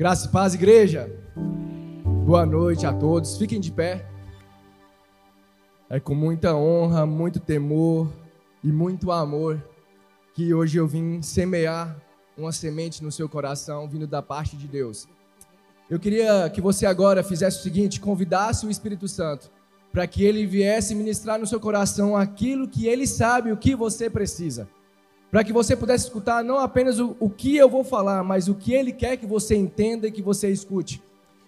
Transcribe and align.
Graça 0.00 0.28
e 0.28 0.30
paz, 0.30 0.54
igreja. 0.54 1.14
Boa 2.24 2.46
noite 2.46 2.86
a 2.86 2.92
todos. 2.94 3.36
Fiquem 3.36 3.60
de 3.60 3.70
pé. 3.70 4.08
É 5.90 6.00
com 6.00 6.14
muita 6.14 6.56
honra, 6.56 7.04
muito 7.04 7.38
temor 7.38 8.10
e 8.64 8.72
muito 8.72 9.12
amor 9.12 9.62
que 10.32 10.54
hoje 10.54 10.78
eu 10.78 10.86
vim 10.88 11.20
semear 11.20 11.94
uma 12.34 12.50
semente 12.50 13.04
no 13.04 13.12
seu 13.12 13.28
coração 13.28 13.86
vindo 13.86 14.06
da 14.06 14.22
parte 14.22 14.56
de 14.56 14.66
Deus. 14.66 15.06
Eu 15.90 16.00
queria 16.00 16.48
que 16.48 16.62
você 16.62 16.86
agora 16.86 17.22
fizesse 17.22 17.58
o 17.58 17.62
seguinte: 17.62 18.00
convidasse 18.00 18.64
o 18.64 18.70
Espírito 18.70 19.06
Santo 19.06 19.50
para 19.92 20.06
que 20.06 20.24
ele 20.24 20.46
viesse 20.46 20.94
ministrar 20.94 21.38
no 21.38 21.46
seu 21.46 21.60
coração 21.60 22.16
aquilo 22.16 22.66
que 22.66 22.86
ele 22.86 23.06
sabe 23.06 23.52
o 23.52 23.56
que 23.58 23.76
você 23.76 24.08
precisa 24.08 24.66
para 25.30 25.44
que 25.44 25.52
você 25.52 25.76
pudesse 25.76 26.06
escutar 26.06 26.42
não 26.42 26.58
apenas 26.58 26.98
o, 26.98 27.16
o 27.20 27.30
que 27.30 27.56
eu 27.56 27.68
vou 27.68 27.84
falar, 27.84 28.24
mas 28.24 28.48
o 28.48 28.54
que 28.54 28.72
Ele 28.72 28.92
quer 28.92 29.16
que 29.16 29.26
você 29.26 29.54
entenda 29.54 30.08
e 30.08 30.12
que 30.12 30.22
você 30.22 30.50
escute. 30.50 31.00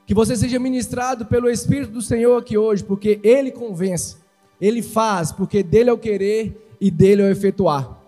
Que 0.06 0.14
você 0.14 0.36
seja 0.36 0.58
ministrado 0.58 1.26
pelo 1.26 1.50
Espírito 1.50 1.92
do 1.92 2.02
Senhor 2.02 2.36
aqui 2.36 2.56
hoje, 2.56 2.84
porque 2.84 3.18
Ele 3.22 3.50
convence, 3.50 4.16
Ele 4.60 4.82
faz, 4.82 5.32
porque 5.32 5.62
dele 5.62 5.90
é 5.90 5.92
o 5.92 5.98
querer 5.98 6.76
e 6.80 6.90
dele 6.90 7.22
é 7.22 7.24
o 7.26 7.30
efetuar. 7.30 7.98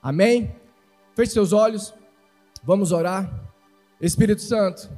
Amém? 0.00 0.54
Feche 1.16 1.32
seus 1.32 1.52
olhos, 1.52 1.92
vamos 2.62 2.92
orar. 2.92 3.28
Espírito 4.00 4.42
Santo, 4.42 4.88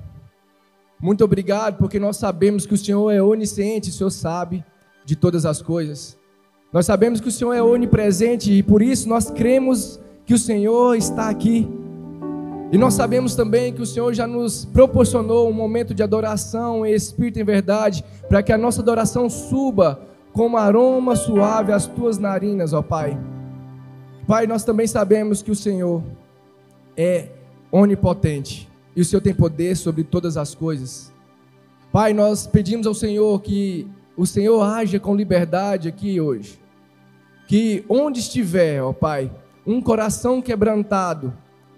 muito 1.00 1.24
obrigado, 1.24 1.78
porque 1.78 1.98
nós 1.98 2.18
sabemos 2.18 2.66
que 2.66 2.74
o 2.74 2.78
Senhor 2.78 3.10
é 3.10 3.22
onisciente, 3.22 3.88
o 3.88 3.92
Senhor 3.92 4.10
sabe 4.10 4.62
de 5.02 5.16
todas 5.16 5.46
as 5.46 5.62
coisas. 5.62 6.18
Nós 6.70 6.84
sabemos 6.84 7.20
que 7.20 7.28
o 7.28 7.32
Senhor 7.32 7.54
é 7.54 7.62
onipresente 7.62 8.52
e 8.52 8.62
por 8.62 8.82
isso 8.82 9.08
nós 9.08 9.30
cremos 9.30 9.98
que 10.30 10.34
o 10.34 10.38
Senhor 10.38 10.94
está 10.94 11.28
aqui. 11.28 11.68
E 12.70 12.78
nós 12.78 12.94
sabemos 12.94 13.34
também 13.34 13.72
que 13.72 13.82
o 13.82 13.86
Senhor 13.86 14.14
já 14.14 14.28
nos 14.28 14.64
proporcionou 14.64 15.50
um 15.50 15.52
momento 15.52 15.92
de 15.92 16.04
adoração 16.04 16.86
em 16.86 16.92
espírito 16.92 17.40
em 17.40 17.44
verdade, 17.44 18.04
para 18.28 18.40
que 18.40 18.52
a 18.52 18.56
nossa 18.56 18.80
adoração 18.80 19.28
suba 19.28 20.00
como 20.32 20.56
aroma 20.56 21.16
suave 21.16 21.72
às 21.72 21.88
tuas 21.88 22.16
narinas, 22.16 22.72
ó 22.72 22.80
Pai. 22.80 23.18
Pai, 24.24 24.46
nós 24.46 24.62
também 24.62 24.86
sabemos 24.86 25.42
que 25.42 25.50
o 25.50 25.56
Senhor 25.56 26.00
é 26.96 27.30
onipotente 27.72 28.68
e 28.94 29.00
o 29.00 29.04
Senhor 29.04 29.22
tem 29.22 29.34
poder 29.34 29.76
sobre 29.76 30.04
todas 30.04 30.36
as 30.36 30.54
coisas. 30.54 31.12
Pai, 31.90 32.14
nós 32.14 32.46
pedimos 32.46 32.86
ao 32.86 32.94
Senhor 32.94 33.42
que 33.42 33.84
o 34.16 34.24
Senhor 34.24 34.62
haja 34.62 35.00
com 35.00 35.16
liberdade 35.16 35.88
aqui 35.88 36.20
hoje. 36.20 36.56
Que 37.48 37.84
onde 37.88 38.20
estiver, 38.20 38.80
ó 38.80 38.92
Pai, 38.92 39.28
um 39.66 39.80
coração 39.80 40.40
quebrantado, 40.40 41.32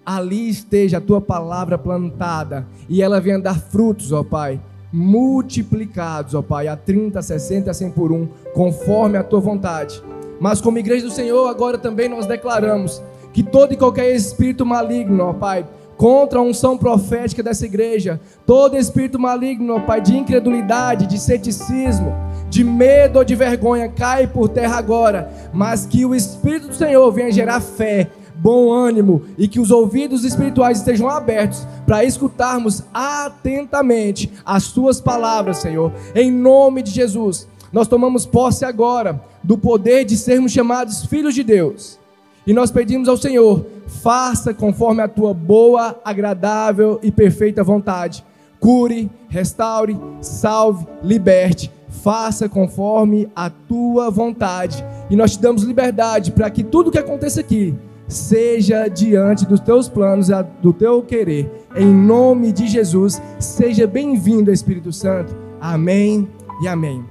ali 0.05 0.49
esteja 0.49 0.99
a 0.99 1.01
tua 1.01 1.21
palavra 1.21 1.79
plantada 1.79 2.67
e 2.89 3.03
ela 3.03 3.21
venha 3.21 3.39
dar 3.39 3.59
frutos, 3.59 4.13
ó 4.13 4.23
Pai, 4.23 4.61
multiplicados, 4.93 6.35
ó 6.35 6.43
Pai, 6.43 6.69
a 6.69 6.77
30, 6.77 7.21
60, 7.21 7.71
a 7.71 7.75
100 7.75 7.91
por 7.93 8.13
um, 8.13 8.29
conforme 8.55 9.17
a 9.17 9.23
tua 9.23 9.41
vontade. 9.41 10.03
Mas 10.41 10.61
como 10.61 10.79
igreja 10.79 11.07
do 11.07 11.13
Senhor, 11.13 11.49
agora 11.49 11.79
também 11.79 12.09
nós 12.09 12.27
declaramos 12.27 13.03
que 13.33 13.43
todo 13.43 13.73
e 13.73 13.77
qualquer 13.77 14.15
espírito 14.15 14.67
maligno, 14.67 15.25
ó 15.25 15.33
Pai, 15.33 15.67
contra 15.97 16.41
a 16.41 16.43
unção 16.43 16.77
profética 16.77 17.43
dessa 17.43 17.65
igreja, 17.65 18.21
todo 18.45 18.77
espírito 18.77 19.19
maligno, 19.19 19.77
ó 19.77 19.81
Pai, 19.81 20.01
de 20.01 20.17
incredulidade, 20.17 21.07
de 21.07 21.19
ceticismo, 21.19 22.13
de 22.53 22.63
medo 22.63 23.19
ou 23.19 23.25
de 23.25 23.35
vergonha 23.35 23.89
cai 23.89 24.27
por 24.27 24.47
terra 24.47 24.77
agora, 24.77 25.33
mas 25.55 25.87
que 25.87 26.05
o 26.05 26.15
Espírito 26.15 26.69
do 26.69 26.75
Senhor 26.75 27.11
venha 27.11 27.33
gerar 27.33 27.63
fé, 27.63 28.11
bom 28.37 28.71
ânimo 28.71 29.23
e 29.39 29.49
que 29.49 29.59
os 29.59 29.71
ouvidos 29.71 30.23
espirituais 30.23 30.77
estejam 30.77 31.09
abertos 31.09 31.67
para 31.87 32.05
escutarmos 32.05 32.83
atentamente 32.93 34.31
as 34.45 34.71
tuas 34.71 35.01
palavras, 35.01 35.63
Senhor. 35.63 35.95
Em 36.15 36.31
nome 36.31 36.83
de 36.83 36.91
Jesus, 36.91 37.49
nós 37.73 37.89
tomamos 37.89 38.27
posse 38.27 38.67
agora 38.67 39.19
do 39.43 39.57
poder 39.57 40.05
de 40.05 40.19
sermos 40.19 40.53
chamados 40.53 41.07
filhos 41.07 41.35
de 41.35 41.43
Deus. 41.43 41.99
E 42.47 42.53
nós 42.53 42.71
pedimos 42.71 43.09
ao 43.09 43.17
Senhor, 43.17 43.65
faça 43.87 44.53
conforme 44.53 45.01
a 45.01 45.09
tua 45.09 45.33
boa, 45.33 45.99
agradável 46.05 47.01
e 47.03 47.11
perfeita 47.11 47.65
vontade. 47.65 48.23
Cure, 48.61 49.11
restaure, 49.31 49.99
salve, 50.21 50.87
liberte 51.03 51.73
faça 51.93 52.49
conforme 52.49 53.31
a 53.37 53.51
tua 53.51 54.11
vontade. 54.11 54.85
E 55.11 55.17
nós 55.17 55.33
te 55.33 55.43
damos 55.43 55.63
liberdade 55.63 56.33
para 56.33 56.51
que 56.51 56.65
tudo 56.65 56.91
que 56.91 56.99
aconteça 56.99 57.41
aqui 57.41 57.75
seja 58.09 58.89
diante 58.89 59.47
dos 59.47 59.61
teus 59.61 59.89
planos, 59.89 60.29
do 60.61 60.73
teu 60.73 61.03
querer. 61.03 61.67
Em 61.77 61.87
nome 61.87 62.51
de 62.53 62.67
Jesus, 62.67 63.21
seja 63.39 63.87
bem-vindo, 63.87 64.51
Espírito 64.51 64.93
Santo. 64.93 65.37
Amém 65.61 66.29
e 66.63 66.69
amém. 66.69 67.05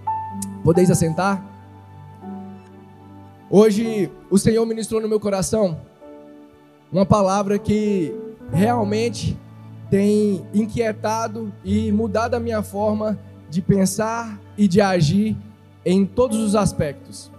Podeis 0.64 0.90
assentar? 0.90 1.46
Hoje 3.50 4.12
o 4.30 4.38
Senhor 4.38 4.66
ministrou 4.66 5.02
no 5.02 5.08
meu 5.08 5.20
coração 5.20 5.78
uma 6.91 7.06
palavra 7.06 7.58
que 7.59 8.14
realmente 8.52 9.38
tem 9.90 10.46
inquietado 10.53 11.52
e 11.64 11.91
mudado 11.91 12.36
a 12.36 12.40
minha 12.40 12.64
forma 12.64 13.20
de 13.50 13.62
pensar 13.62 14.40
e 14.58 14.68
de 14.68 14.82
agir 14.82 15.36
em 15.86 16.06
todos 16.06 16.38
os 16.38 16.56
aspectos. 16.56 17.32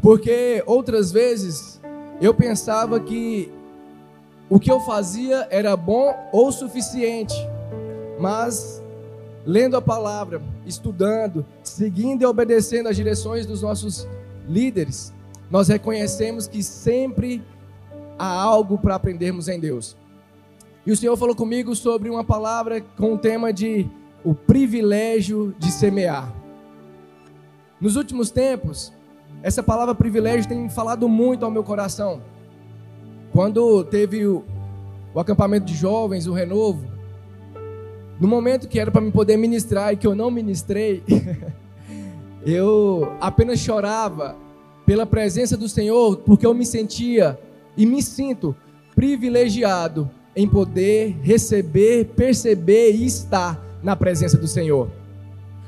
Porque 0.00 0.62
outras 0.66 1.12
vezes 1.12 1.80
eu 2.20 2.32
pensava 2.32 2.98
que 3.00 3.52
o 4.48 4.58
que 4.58 4.70
eu 4.70 4.80
fazia 4.80 5.46
era 5.50 5.76
bom 5.76 6.14
ou 6.32 6.50
suficiente, 6.50 7.34
mas 8.18 8.82
lendo 9.46 9.76
a 9.76 9.82
palavra, 9.82 10.42
estudando, 10.66 11.44
seguindo 11.62 12.22
e 12.22 12.26
obedecendo 12.26 12.88
as 12.88 12.96
direções 12.96 13.46
dos 13.46 13.62
nossos 13.62 14.06
líderes, 14.48 15.12
nós 15.50 15.68
reconhecemos 15.68 16.46
que 16.46 16.62
sempre 16.62 17.42
há 18.18 18.26
algo 18.26 18.78
para 18.78 18.94
aprendermos 18.94 19.48
em 19.48 19.58
Deus. 19.58 19.96
E 20.84 20.92
o 20.92 20.96
Senhor 20.96 21.16
falou 21.16 21.34
comigo 21.34 21.74
sobre 21.74 22.08
uma 22.08 22.24
palavra 22.24 22.80
com 22.80 23.14
o 23.14 23.18
tema 23.18 23.52
de 23.52 23.88
o 24.24 24.34
privilégio 24.34 25.54
de 25.58 25.70
semear. 25.70 26.32
Nos 27.80 27.96
últimos 27.96 28.30
tempos, 28.30 28.92
essa 29.42 29.62
palavra 29.62 29.94
privilégio 29.94 30.48
tem 30.48 30.68
falado 30.68 31.08
muito 31.08 31.44
ao 31.44 31.50
meu 31.50 31.64
coração. 31.64 32.20
Quando 33.32 33.84
teve 33.84 34.26
o, 34.26 34.44
o 35.14 35.20
acampamento 35.20 35.66
de 35.66 35.74
jovens, 35.74 36.26
o 36.26 36.32
renovo, 36.32 36.84
no 38.20 38.28
momento 38.28 38.68
que 38.68 38.78
era 38.78 38.90
para 38.90 39.00
me 39.00 39.10
poder 39.10 39.38
ministrar 39.38 39.94
e 39.94 39.96
que 39.96 40.06
eu 40.06 40.14
não 40.14 40.30
ministrei, 40.30 41.02
eu 42.44 43.10
apenas 43.20 43.60
chorava 43.60 44.36
pela 44.84 45.06
presença 45.06 45.56
do 45.56 45.68
Senhor, 45.68 46.18
porque 46.18 46.44
eu 46.44 46.52
me 46.52 46.66
sentia 46.66 47.38
e 47.76 47.86
me 47.86 48.02
sinto 48.02 48.54
privilegiado 48.94 50.10
em 50.36 50.46
poder 50.46 51.16
receber, 51.22 52.06
perceber 52.14 52.92
e 52.92 53.06
estar 53.06 53.69
na 53.82 53.96
presença 53.96 54.36
do 54.36 54.46
Senhor. 54.46 54.88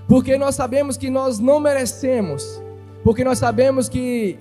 Porque 0.09 0.37
nós 0.37 0.55
sabemos 0.55 0.97
que 0.97 1.09
nós 1.09 1.39
não 1.39 1.61
merecemos, 1.61 2.63
porque 3.05 3.25
nós 3.25 3.39
sabemos 3.39 3.89
que 3.89 4.39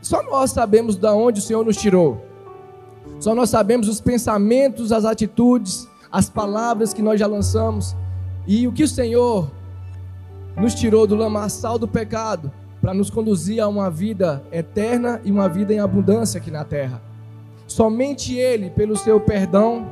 só 0.00 0.22
nós 0.22 0.50
sabemos 0.50 0.96
de 0.96 1.08
onde 1.08 1.40
o 1.40 1.42
Senhor 1.42 1.64
nos 1.64 1.76
tirou. 1.76 2.20
Só 3.18 3.34
nós 3.34 3.50
sabemos 3.50 3.88
os 3.88 4.00
pensamentos, 4.00 4.92
as 4.92 5.04
atitudes, 5.04 5.88
as 6.10 6.28
palavras 6.28 6.92
que 6.92 7.02
nós 7.02 7.18
já 7.18 7.26
lançamos 7.26 7.96
e 8.46 8.66
o 8.66 8.72
que 8.72 8.82
o 8.82 8.88
Senhor 8.88 9.50
nos 10.56 10.74
tirou 10.74 11.06
do 11.06 11.14
lamaçal 11.14 11.78
do 11.78 11.88
pecado 11.88 12.50
para 12.80 12.94
nos 12.94 13.10
conduzir 13.10 13.60
a 13.60 13.68
uma 13.68 13.90
vida 13.90 14.42
eterna 14.52 15.20
e 15.24 15.30
uma 15.30 15.48
vida 15.48 15.72
em 15.74 15.80
abundância 15.80 16.38
aqui 16.38 16.50
na 16.50 16.64
terra. 16.64 17.02
Somente 17.66 18.34
Ele, 18.34 18.70
pelo 18.70 18.96
seu 18.96 19.18
perdão, 19.18 19.90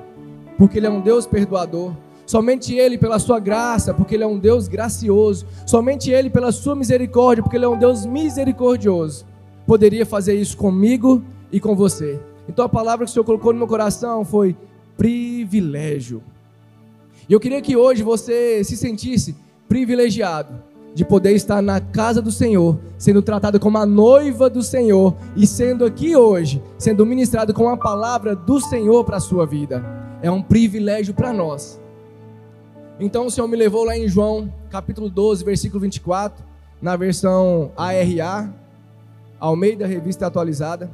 porque 0.56 0.78
Ele 0.78 0.86
é 0.86 0.90
um 0.90 1.00
Deus 1.00 1.26
perdoador, 1.26 1.92
Somente 2.26 2.74
Ele 2.74 2.96
pela 2.96 3.18
sua 3.18 3.38
graça, 3.38 3.92
porque 3.92 4.14
Ele 4.14 4.24
é 4.24 4.26
um 4.26 4.38
Deus 4.38 4.68
gracioso. 4.68 5.46
Somente 5.66 6.10
Ele 6.10 6.30
pela 6.30 6.52
sua 6.52 6.74
misericórdia, 6.74 7.42
porque 7.42 7.56
Ele 7.56 7.64
é 7.64 7.68
um 7.68 7.78
Deus 7.78 8.06
misericordioso. 8.06 9.26
Poderia 9.66 10.04
fazer 10.04 10.34
isso 10.34 10.56
comigo 10.56 11.22
e 11.52 11.60
com 11.60 11.74
você. 11.74 12.20
Então 12.48 12.64
a 12.64 12.68
palavra 12.68 13.04
que 13.04 13.10
o 13.10 13.12
Senhor 13.12 13.24
colocou 13.24 13.52
no 13.52 13.58
meu 13.58 13.68
coração 13.68 14.24
foi 14.24 14.56
privilégio. 14.96 16.22
E 17.28 17.32
eu 17.32 17.40
queria 17.40 17.62
que 17.62 17.76
hoje 17.76 18.02
você 18.02 18.62
se 18.64 18.76
sentisse 18.76 19.34
privilegiado 19.68 20.62
de 20.94 21.04
poder 21.04 21.32
estar 21.32 21.60
na 21.60 21.80
casa 21.80 22.22
do 22.22 22.30
Senhor, 22.30 22.78
sendo 22.96 23.20
tratado 23.20 23.58
como 23.58 23.78
a 23.78 23.84
noiva 23.84 24.48
do 24.48 24.62
Senhor 24.62 25.16
e 25.34 25.46
sendo 25.46 25.84
aqui 25.84 26.14
hoje, 26.14 26.62
sendo 26.78 27.04
ministrado 27.04 27.52
com 27.52 27.68
a 27.68 27.76
palavra 27.76 28.36
do 28.36 28.60
Senhor 28.60 29.04
para 29.04 29.16
a 29.16 29.20
sua 29.20 29.44
vida. 29.44 29.84
É 30.22 30.30
um 30.30 30.40
privilégio 30.40 31.12
para 31.12 31.32
nós. 31.32 31.80
Então 32.98 33.26
o 33.26 33.30
Senhor 33.30 33.48
me 33.48 33.56
levou 33.56 33.84
lá 33.84 33.96
em 33.96 34.06
João, 34.06 34.52
capítulo 34.70 35.10
12, 35.10 35.44
versículo 35.44 35.80
24, 35.80 36.44
na 36.80 36.96
versão 36.96 37.72
ARA, 37.76 38.54
ao 39.40 39.56
meio 39.56 39.76
da 39.76 39.86
Revista 39.86 40.26
Atualizada, 40.26 40.90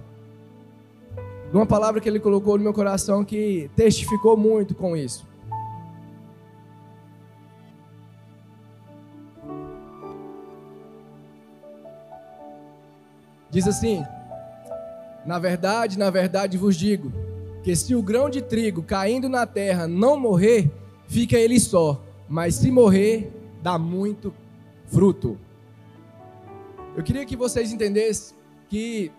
de 1.50 1.56
uma 1.56 1.66
palavra 1.66 2.00
que 2.00 2.08
ele 2.08 2.18
colocou 2.18 2.56
no 2.56 2.64
meu 2.64 2.72
coração 2.72 3.22
que 3.22 3.70
testificou 3.76 4.34
muito 4.36 4.74
com 4.74 4.96
isso. 4.96 5.28
Diz 13.50 13.66
assim: 13.66 14.02
Na 15.26 15.38
verdade, 15.38 15.98
na 15.98 16.08
verdade 16.08 16.56
vos 16.56 16.76
digo, 16.76 17.12
que 17.62 17.76
se 17.76 17.94
o 17.94 18.02
grão 18.02 18.30
de 18.30 18.40
trigo 18.40 18.82
caindo 18.82 19.28
na 19.28 19.44
terra 19.44 19.86
não 19.86 20.18
morrer, 20.18 20.70
fica 21.10 21.36
ele 21.36 21.58
só, 21.58 22.00
mas 22.28 22.54
se 22.54 22.70
morrer, 22.70 23.32
dá 23.60 23.76
muito 23.76 24.32
fruto. 24.86 25.36
Eu 26.96 27.02
queria 27.02 27.26
que 27.26 27.36
vocês 27.36 27.72
entendessem 27.72 28.36
que 28.68 29.10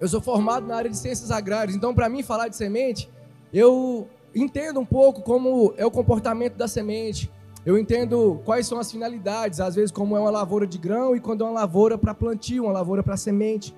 eu 0.00 0.08
sou 0.08 0.20
formado 0.20 0.66
na 0.66 0.74
área 0.74 0.90
de 0.90 0.96
ciências 0.96 1.30
agrárias, 1.30 1.76
então 1.76 1.94
para 1.94 2.08
mim 2.08 2.24
falar 2.24 2.48
de 2.48 2.56
semente, 2.56 3.08
eu 3.54 4.08
entendo 4.34 4.80
um 4.80 4.84
pouco 4.84 5.22
como 5.22 5.72
é 5.76 5.86
o 5.86 5.92
comportamento 5.92 6.56
da 6.56 6.66
semente. 6.66 7.30
Eu 7.64 7.78
entendo 7.78 8.40
quais 8.44 8.66
são 8.66 8.80
as 8.80 8.90
finalidades, 8.90 9.60
às 9.60 9.76
vezes 9.76 9.92
como 9.92 10.16
é 10.16 10.20
uma 10.20 10.30
lavoura 10.30 10.66
de 10.66 10.76
grão 10.76 11.14
e 11.14 11.20
quando 11.20 11.44
é 11.44 11.46
uma 11.46 11.60
lavoura 11.60 11.96
para 11.96 12.12
plantio, 12.12 12.64
uma 12.64 12.72
lavoura 12.72 13.04
para 13.04 13.16
semente. 13.16 13.72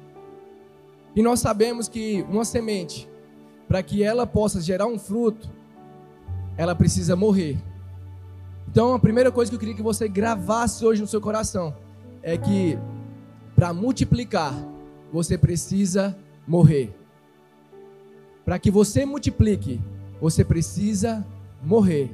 E 1.14 1.22
nós 1.22 1.40
sabemos 1.40 1.88
que 1.88 2.24
uma 2.30 2.46
semente, 2.46 3.06
para 3.68 3.82
que 3.82 4.02
ela 4.02 4.26
possa 4.26 4.62
gerar 4.62 4.86
um 4.86 4.98
fruto, 4.98 5.50
ela 6.56 6.74
precisa 6.74 7.16
morrer. 7.16 7.58
Então, 8.68 8.94
a 8.94 8.98
primeira 8.98 9.30
coisa 9.30 9.50
que 9.50 9.54
eu 9.54 9.60
queria 9.60 9.74
que 9.74 9.82
você 9.82 10.08
gravasse 10.08 10.84
hoje 10.84 11.00
no 11.00 11.06
seu 11.06 11.20
coração 11.20 11.74
é 12.22 12.36
que 12.36 12.78
para 13.54 13.72
multiplicar, 13.72 14.52
você 15.12 15.38
precisa 15.38 16.16
morrer. 16.46 16.92
Para 18.44 18.58
que 18.58 18.70
você 18.70 19.06
multiplique, 19.06 19.80
você 20.20 20.44
precisa 20.44 21.24
morrer. 21.62 22.10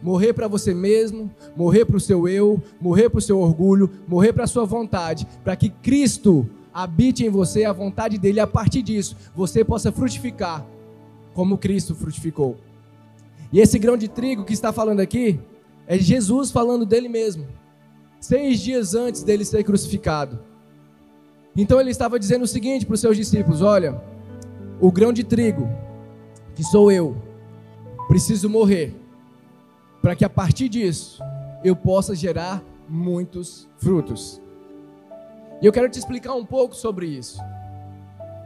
Morrer 0.00 0.32
para 0.32 0.48
você 0.48 0.72
mesmo, 0.72 1.30
morrer 1.56 1.84
para 1.84 1.96
o 1.96 2.00
seu 2.00 2.28
eu, 2.28 2.62
morrer 2.80 3.08
para 3.10 3.18
o 3.18 3.22
seu 3.22 3.38
orgulho, 3.38 3.90
morrer 4.06 4.32
para 4.32 4.44
a 4.44 4.48
sua 4.48 4.64
vontade, 4.64 5.26
para 5.44 5.56
que 5.56 5.68
Cristo 5.68 6.48
habite 6.72 7.24
em 7.24 7.28
você 7.28 7.64
a 7.64 7.72
vontade 7.72 8.18
dele, 8.18 8.40
a 8.40 8.46
partir 8.46 8.82
disso 8.82 9.16
você 9.34 9.64
possa 9.64 9.92
frutificar 9.92 10.64
como 11.34 11.58
Cristo 11.58 11.94
frutificou. 11.94 12.56
E 13.52 13.60
esse 13.60 13.78
grão 13.78 13.96
de 13.96 14.08
trigo 14.08 14.44
que 14.44 14.52
está 14.52 14.72
falando 14.72 15.00
aqui 15.00 15.38
é 15.86 15.98
Jesus 15.98 16.50
falando 16.50 16.86
dele 16.86 17.08
mesmo, 17.08 17.46
seis 18.20 18.60
dias 18.60 18.94
antes 18.94 19.22
dele 19.22 19.44
ser 19.44 19.62
crucificado. 19.62 20.38
Então 21.54 21.78
ele 21.80 21.90
estava 21.90 22.18
dizendo 22.18 22.42
o 22.42 22.48
seguinte 22.48 22.86
para 22.86 22.94
os 22.94 23.00
seus 23.00 23.16
discípulos: 23.16 23.60
Olha, 23.60 24.00
o 24.80 24.90
grão 24.90 25.12
de 25.12 25.22
trigo, 25.22 25.68
que 26.54 26.64
sou 26.64 26.90
eu, 26.90 27.16
preciso 28.08 28.48
morrer, 28.48 28.94
para 30.00 30.16
que 30.16 30.24
a 30.24 30.30
partir 30.30 30.68
disso 30.68 31.22
eu 31.62 31.76
possa 31.76 32.14
gerar 32.14 32.62
muitos 32.88 33.68
frutos. 33.76 34.40
E 35.60 35.66
eu 35.66 35.72
quero 35.72 35.88
te 35.88 35.98
explicar 35.98 36.34
um 36.34 36.44
pouco 36.44 36.74
sobre 36.74 37.06
isso. 37.06 37.38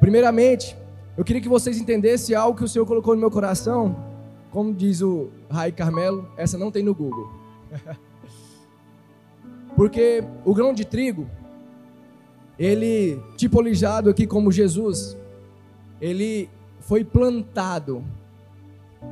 Primeiramente, 0.01 0.77
eu 1.17 1.25
queria 1.25 1.41
que 1.41 1.49
vocês 1.49 1.79
entendessem 1.79 2.37
algo 2.37 2.59
que 2.59 2.65
o 2.65 2.69
Senhor 2.69 2.85
colocou 2.85 3.15
no 3.15 3.21
meu 3.21 3.31
coração. 3.31 3.97
Como 4.51 4.73
diz 4.73 5.03
o 5.03 5.29
Rai 5.51 5.73
Carmelo, 5.73 6.29
essa 6.37 6.57
não 6.57 6.71
tem 6.71 6.83
no 6.83 6.95
Google. 6.95 7.31
Porque 9.77 10.25
o 10.45 10.55
grão 10.55 10.73
de 10.73 10.85
trigo, 10.85 11.29
ele, 12.59 13.21
tipologado 13.37 14.09
aqui 14.09 14.27
como 14.27 14.51
Jesus, 14.51 15.17
ele 16.01 16.49
foi 16.81 17.05
plantado 17.05 18.03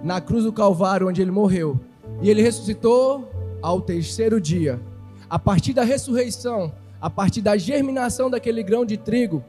na 0.02 0.20
cruz 0.20 0.44
do 0.44 0.52
Calvário, 0.52 1.08
onde 1.08 1.20
ele 1.20 1.30
morreu. 1.30 1.78
E 2.22 2.30
ele 2.30 2.42
ressuscitou 2.42 3.28
ao 3.60 3.80
terceiro 3.80 4.40
dia. 4.40 4.80
A 5.28 5.38
partir 5.38 5.72
da 5.72 5.84
ressurreição, 5.84 6.72
a 7.00 7.10
partir 7.10 7.42
da 7.42 7.56
germinação 7.56 8.30
daquele 8.30 8.62
grão 8.62 8.84
de 8.84 8.96
trigo, 8.96 9.44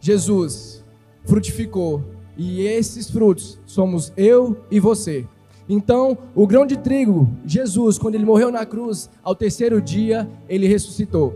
Jesus 0.00 0.84
frutificou. 1.24 2.04
E 2.36 2.60
esses 2.62 3.10
frutos 3.10 3.58
somos 3.64 4.12
eu 4.16 4.56
e 4.70 4.78
você. 4.78 5.26
Então, 5.68 6.16
o 6.34 6.46
grão 6.46 6.64
de 6.64 6.76
trigo, 6.76 7.28
Jesus, 7.44 7.98
quando 7.98 8.14
ele 8.14 8.24
morreu 8.24 8.52
na 8.52 8.64
cruz, 8.64 9.10
ao 9.22 9.34
terceiro 9.34 9.80
dia, 9.80 10.28
ele 10.48 10.68
ressuscitou. 10.68 11.34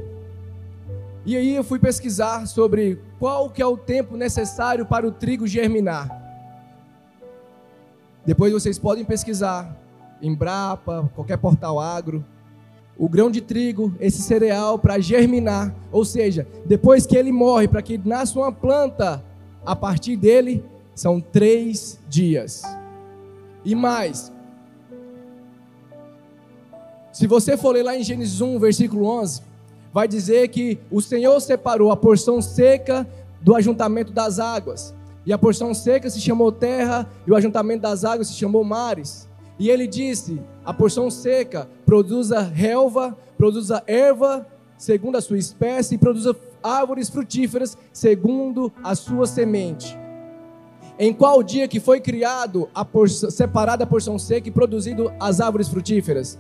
E 1.27 1.37
aí 1.37 1.55
eu 1.55 1.65
fui 1.65 1.79
pesquisar 1.79 2.47
sobre 2.47 2.99
qual 3.19 3.51
que 3.51 3.61
é 3.61 3.67
o 3.67 3.77
tempo 3.77 4.17
necessário 4.17 4.87
para 4.87 5.07
o 5.07 5.13
trigo 5.13 5.47
germinar. 5.47 6.09
Depois 8.25 8.53
vocês 8.53 8.79
podem 8.79 9.05
pesquisar 9.05 9.77
em 10.23 10.35
Brapa, 10.35 11.11
qualquer 11.15 11.39
portal 11.39 11.81
agro, 11.81 12.25
o 12.97 13.09
grão 13.09 13.31
de 13.31 13.41
trigo, 13.41 13.95
esse 13.99 14.21
cereal 14.23 14.79
para 14.79 14.99
germinar, 14.99 15.75
ou 15.91 16.05
seja, 16.05 16.47
depois 16.67 17.07
que 17.07 17.17
ele 17.17 17.33
morre, 17.33 17.67
para 17.67 17.83
que 17.83 17.99
nasça 17.99 18.39
uma 18.39 18.53
planta 18.53 19.25
a 19.65 19.75
partir 19.75 20.17
dele, 20.17 20.63
são 21.01 21.19
três 21.19 21.99
dias. 22.11 22.63
E 23.65 23.75
mais, 23.75 24.31
se 27.11 27.27
você 27.27 27.57
for 27.57 27.71
ler 27.71 27.83
lá 27.83 27.97
em 27.97 28.03
Gênesis 28.03 28.43
1, 28.43 28.59
versículo 28.59 29.07
11, 29.07 29.41
vai 29.95 30.07
dizer 30.07 30.49
que 30.49 30.79
o 30.91 31.01
Senhor 31.01 31.41
separou 31.41 31.91
a 31.91 31.97
porção 31.97 32.43
seca 32.43 33.09
do 33.41 33.57
ajuntamento 33.57 34.13
das 34.13 34.39
águas. 34.39 34.95
E 35.25 35.33
a 35.33 35.39
porção 35.39 35.73
seca 35.73 36.11
se 36.11 36.21
chamou 36.21 36.53
terra, 36.53 37.11
e 37.27 37.31
o 37.31 37.35
ajuntamento 37.35 37.81
das 37.81 38.05
águas 38.05 38.27
se 38.27 38.35
chamou 38.35 38.63
mares. 38.63 39.27
E 39.59 39.71
ele 39.71 39.87
disse: 39.87 40.39
a 40.63 40.75
porção 40.75 41.09
seca 41.11 41.67
produza 41.87 42.43
relva, 42.43 43.17
produza 43.39 43.83
erva, 43.87 44.47
segundo 44.77 45.17
a 45.17 45.23
sua 45.23 45.39
espécie, 45.39 45.95
e 45.95 45.99
produza 45.99 46.37
árvores 46.63 47.09
frutíferas, 47.09 47.79
segundo 47.91 48.71
a 48.85 48.95
sua 48.95 49.27
semente. 49.27 49.99
Em 51.03 51.15
qual 51.15 51.43
dia 51.43 51.67
que 51.67 51.81
foi 51.81 51.99
criado 51.99 52.69
a 52.75 52.85
porção, 52.85 53.31
separada 53.31 53.85
a 53.85 53.87
porção 53.87 54.19
seca 54.19 54.49
e 54.49 54.53
produzido 54.53 55.11
as 55.19 55.41
árvores 55.41 55.67
frutíferas? 55.67 56.39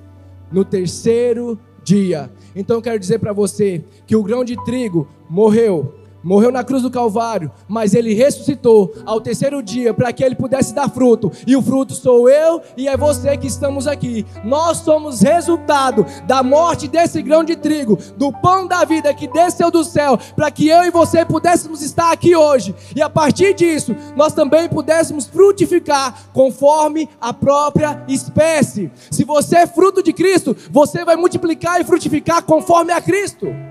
No 0.53 0.67
terceiro 0.67 1.59
dia. 1.83 2.31
Então 2.55 2.83
quero 2.83 2.99
dizer 2.99 3.21
para 3.21 3.33
você 3.33 3.83
que 4.07 4.15
o 4.15 4.23
grão 4.23 4.45
de 4.45 4.62
trigo 4.62 5.09
morreu, 5.31 5.95
morreu 6.23 6.51
na 6.51 6.65
cruz 6.65 6.83
do 6.83 6.91
Calvário, 6.91 7.51
mas 7.69 7.95
ele 7.95 8.15
ressuscitou 8.15 8.95
ao 9.05 9.21
terceiro 9.21 9.63
dia 9.63 9.93
para 9.95 10.13
que 10.13 10.23
ele 10.23 10.35
pudesse 10.35 10.75
dar 10.75 10.89
fruto. 10.89 11.31
E 11.47 11.57
o 11.57 11.63
fruto 11.63 11.95
sou 11.95 12.29
eu 12.29 12.61
e 12.77 12.89
é 12.89 12.97
você 12.97 13.37
que 13.37 13.47
estamos 13.47 13.87
aqui. 13.87 14.27
Nós 14.45 14.79
somos 14.79 15.21
resultado 15.21 16.05
da 16.27 16.43
morte 16.43 16.89
desse 16.89 17.23
grão 17.23 17.45
de 17.45 17.57
trigo, 17.57 17.99
do 18.17 18.33
pão 18.33 18.67
da 18.67 18.85
vida 18.85 19.12
que 19.15 19.27
desceu 19.27 19.71
do 19.71 19.85
céu, 19.85 20.19
para 20.35 20.50
que 20.50 20.69
eu 20.69 20.85
e 20.85 20.91
você 20.91 21.25
pudéssemos 21.25 21.83
estar 21.83 22.12
aqui 22.12 22.35
hoje. 22.35 22.75
E 22.95 23.03
a 23.03 23.11
partir 23.11 23.55
disso, 23.55 23.95
nós 24.17 24.33
também 24.33 24.69
pudéssemos 24.69 25.27
frutificar 25.27 26.15
conforme 26.33 27.09
a 27.21 27.33
própria 27.33 28.03
espécie. 28.09 28.91
Se 29.11 29.25
você 29.25 29.59
é 29.59 29.67
fruto 29.67 30.03
de 30.03 30.12
Cristo, 30.12 30.57
você 30.71 31.05
vai 31.05 31.17
multiplicar 31.17 31.81
e 31.81 31.85
frutificar 31.85 32.43
conforme 32.43 32.93
a 32.93 33.00
Cristo. 33.00 33.70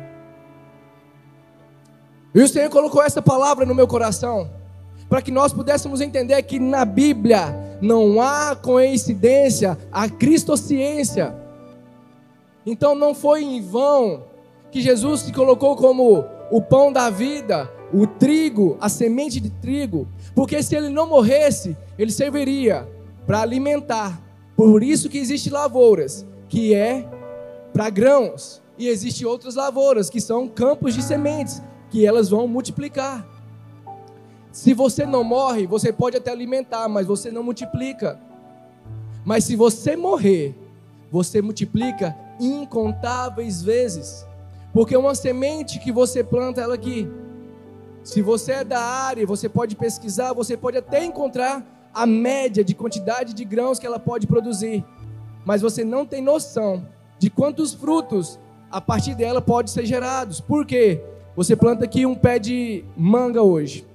E 2.40 2.42
o 2.42 2.48
Senhor 2.48 2.70
colocou 2.70 3.04
essa 3.04 3.22
palavra 3.22 3.66
no 3.66 3.76
meu 3.76 3.86
coração, 3.86 4.50
para 5.10 5.22
que 5.22 5.30
nós 5.30 5.52
pudéssemos 5.52 6.00
entender 6.00 6.42
que 6.44 6.58
na 6.58 6.86
Bíblia 6.86 7.78
não 7.82 8.22
há 8.22 8.56
coincidência, 8.56 9.78
há 9.92 10.08
cristociência. 10.08 11.36
Então 12.66 12.96
não 12.96 13.14
foi 13.14 13.44
em 13.44 13.60
vão 13.60 14.24
que 14.72 14.82
Jesus 14.82 15.20
se 15.20 15.34
colocou 15.34 15.76
como 15.76 16.24
o 16.50 16.62
pão 16.62 16.94
da 16.94 17.10
vida, 17.10 17.70
o 17.94 18.08
trigo, 18.08 18.78
a 18.80 18.88
semente 18.88 19.42
de 19.42 19.50
trigo, 19.50 20.08
porque 20.34 20.64
se 20.64 20.78
ele 20.78 20.88
não 20.88 21.08
morresse, 21.08 21.76
ele 21.98 22.10
serviria 22.10 22.88
para 23.28 23.42
alimentar. 23.42 24.18
Por 24.56 24.82
isso 24.82 25.10
que 25.10 25.18
existe 25.18 25.50
lavouras, 25.50 26.26
que 26.48 26.74
é 26.74 27.06
para 27.74 27.90
grãos, 27.90 28.62
e 28.78 28.88
existe 28.88 29.26
outras 29.26 29.56
lavouras 29.56 30.10
que 30.10 30.22
são 30.22 30.48
campos 30.48 30.94
de 30.94 31.04
sementes, 31.04 31.62
que 31.90 32.06
elas 32.06 32.30
vão 32.30 32.48
multiplicar. 32.48 33.26
Se 34.52 34.74
você 34.74 35.06
não 35.06 35.24
morre, 35.24 35.68
você 35.68 35.94
pode 35.94 36.18
até 36.18 36.32
alimentar, 36.32 36.88
mas 36.88 37.06
você 37.06 37.32
não 37.32 37.44
multiplica. 37.44 38.20
Mas 39.24 39.44
se 39.44 39.56
você 39.56 39.96
morrer, 39.96 40.56
você 41.12 41.42
multiplica 41.42 42.16
incontáveis 42.40 43.62
vezes. 43.62 44.26
Porque 44.74 44.96
uma 44.96 45.16
semente 45.16 45.80
que 45.80 45.92
você 45.92 46.24
planta 46.24 46.62
ela 46.62 46.76
aqui, 46.76 47.10
se 48.04 48.22
você 48.22 48.54
é 48.54 48.64
da 48.64 48.82
área, 48.82 49.26
você 49.26 49.50
pode 49.50 49.76
pesquisar, 49.76 50.34
você 50.34 50.56
pode 50.56 50.78
até 50.78 51.04
encontrar 51.04 51.64
a 51.94 52.06
média 52.06 52.64
de 52.64 52.74
quantidade 52.74 53.34
de 53.34 53.44
grãos 53.44 53.80
que 53.80 53.86
ela 53.86 54.00
pode 54.00 54.26
produzir. 54.26 54.86
Mas 55.46 55.62
você 55.62 55.84
não 55.84 56.06
tem 56.06 56.22
noção 56.22 56.88
de 57.18 57.30
quantos 57.30 57.74
frutos 57.74 58.40
a 58.72 58.80
partir 58.80 59.16
dela 59.16 59.42
pode 59.42 59.72
ser 59.72 59.86
gerados. 59.86 60.40
Por 60.40 60.66
quê? 60.66 61.04
Você 61.40 61.56
planta 61.56 61.86
aqui 61.86 62.06
um 62.06 62.16
pé 62.16 62.38
de 62.38 62.84
manga 62.98 63.42
hoje. 63.42 63.88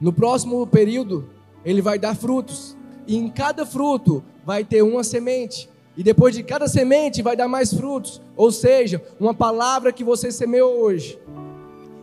No 0.00 0.12
próximo 0.12 0.64
período, 0.64 1.28
ele 1.64 1.82
vai 1.82 1.98
dar 1.98 2.14
frutos. 2.14 2.76
E 3.08 3.16
em 3.16 3.28
cada 3.28 3.66
fruto 3.66 4.22
vai 4.46 4.62
ter 4.62 4.80
uma 4.80 5.02
semente. 5.02 5.68
E 5.96 6.02
depois 6.04 6.32
de 6.32 6.44
cada 6.44 6.68
semente 6.68 7.22
vai 7.22 7.34
dar 7.36 7.48
mais 7.48 7.74
frutos. 7.74 8.22
Ou 8.36 8.52
seja, 8.52 9.02
uma 9.18 9.34
palavra 9.34 9.92
que 9.92 10.04
você 10.04 10.30
semeou 10.30 10.78
hoje. 10.78 11.18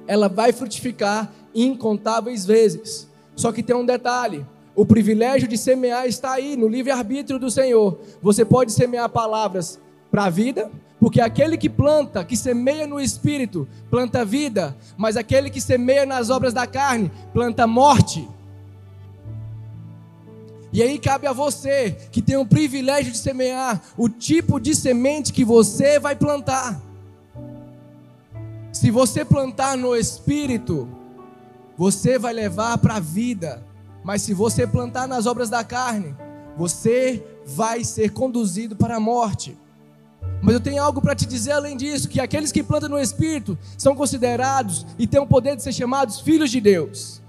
ela 0.05 0.27
vai 0.27 0.51
frutificar 0.51 1.31
incontáveis 1.55 2.45
vezes. 2.45 3.07
Só 3.37 3.53
que 3.53 3.63
tem 3.63 3.73
um 3.73 3.85
detalhe: 3.85 4.45
o 4.75 4.85
privilégio 4.85 5.47
de 5.47 5.57
semear 5.57 6.07
está 6.07 6.33
aí, 6.33 6.57
no 6.57 6.67
livre-arbítrio 6.67 7.39
do 7.39 7.49
Senhor. 7.49 7.99
Você 8.21 8.43
pode 8.43 8.73
semear 8.73 9.07
palavras 9.07 9.79
para 10.11 10.25
a 10.25 10.29
vida, 10.29 10.69
porque 11.01 11.19
aquele 11.19 11.57
que 11.57 11.67
planta, 11.67 12.23
que 12.23 12.37
semeia 12.37 12.85
no 12.85 13.01
espírito, 13.01 13.67
planta 13.89 14.23
vida, 14.23 14.77
mas 14.95 15.17
aquele 15.17 15.49
que 15.49 15.59
semeia 15.59 16.05
nas 16.05 16.29
obras 16.29 16.53
da 16.53 16.67
carne, 16.67 17.11
planta 17.33 17.65
morte. 17.65 18.29
E 20.71 20.83
aí 20.83 20.99
cabe 20.99 21.25
a 21.25 21.33
você, 21.33 21.97
que 22.11 22.21
tem 22.21 22.37
o 22.37 22.45
privilégio 22.45 23.11
de 23.11 23.17
semear, 23.17 23.81
o 23.97 24.07
tipo 24.07 24.59
de 24.59 24.75
semente 24.75 25.33
que 25.33 25.43
você 25.43 25.99
vai 25.99 26.15
plantar. 26.15 26.79
Se 28.71 28.91
você 28.91 29.25
plantar 29.25 29.75
no 29.75 29.95
espírito, 29.95 30.87
você 31.75 32.19
vai 32.19 32.31
levar 32.31 32.77
para 32.77 32.97
a 32.97 32.99
vida. 32.99 33.65
Mas 34.03 34.21
se 34.21 34.35
você 34.35 34.67
plantar 34.67 35.07
nas 35.07 35.25
obras 35.25 35.49
da 35.49 35.63
carne, 35.63 36.15
você 36.55 37.25
vai 37.43 37.83
ser 37.83 38.11
conduzido 38.11 38.75
para 38.75 38.97
a 38.97 38.99
morte. 38.99 39.57
Mas 40.41 40.55
eu 40.55 40.59
tenho 40.59 40.81
algo 40.81 41.01
para 41.01 41.15
te 41.15 41.25
dizer 41.25 41.51
além 41.51 41.77
disso: 41.77 42.09
que 42.09 42.19
aqueles 42.19 42.51
que 42.51 42.63
plantam 42.63 42.89
no 42.89 42.99
Espírito 42.99 43.57
são 43.77 43.95
considerados 43.95 44.85
e 44.97 45.05
têm 45.05 45.19
o 45.19 45.27
poder 45.27 45.55
de 45.55 45.63
ser 45.63 45.71
chamados 45.71 46.19
filhos 46.19 46.49
de 46.49 46.59
Deus. 46.59 47.21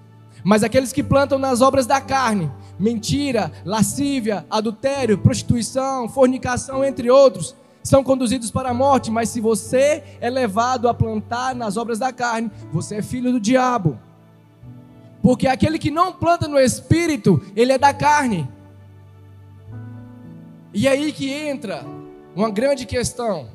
Mas 0.42 0.64
aqueles 0.64 0.92
que 0.92 1.02
plantam 1.02 1.38
nas 1.38 1.60
obras 1.60 1.86
da 1.86 2.00
carne, 2.00 2.50
mentira, 2.78 3.52
lascívia, 3.64 4.44
adultério, 4.50 5.18
prostituição, 5.18 6.08
fornicação, 6.08 6.84
entre 6.84 7.10
outros, 7.10 7.54
são 7.82 8.02
conduzidos 8.02 8.50
para 8.50 8.70
a 8.70 8.74
morte. 8.74 9.10
Mas 9.10 9.28
se 9.28 9.40
você 9.40 10.02
é 10.20 10.28
levado 10.28 10.88
a 10.88 10.94
plantar 10.94 11.54
nas 11.54 11.76
obras 11.76 11.98
da 11.98 12.12
carne, 12.12 12.50
você 12.72 12.96
é 12.96 13.02
filho 13.02 13.30
do 13.30 13.38
diabo. 13.38 13.98
Porque 15.22 15.46
aquele 15.46 15.78
que 15.78 15.90
não 15.90 16.12
planta 16.12 16.48
no 16.48 16.58
espírito, 16.58 17.40
ele 17.54 17.72
é 17.72 17.78
da 17.78 17.94
carne. 17.94 18.48
E 20.74 20.88
aí 20.88 21.12
que 21.12 21.30
entra 21.30 21.84
uma 22.34 22.50
grande 22.50 22.86
questão, 22.86 23.48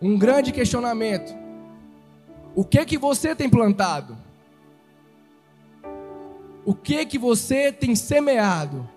um 0.00 0.16
grande 0.16 0.52
questionamento. 0.52 1.34
O 2.54 2.64
que 2.64 2.84
que 2.84 2.98
você 2.98 3.34
tem 3.34 3.48
plantado? 3.48 4.16
O 6.64 6.74
que 6.74 7.04
que 7.06 7.18
você 7.18 7.72
tem 7.72 7.94
semeado? 7.96 8.88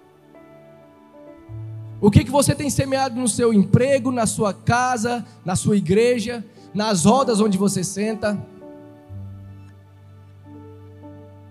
O 1.99 2.11
que 2.11 2.23
que 2.23 2.31
você 2.31 2.53
tem 2.53 2.69
semeado 2.69 3.19
no 3.19 3.27
seu 3.27 3.53
emprego, 3.53 4.11
na 4.11 4.25
sua 4.25 4.53
casa, 4.53 5.25
na 5.45 5.55
sua 5.55 5.77
igreja, 5.77 6.45
nas 6.73 7.05
rodas 7.05 7.39
onde 7.39 7.57
você 7.57 7.83
senta? 7.83 8.37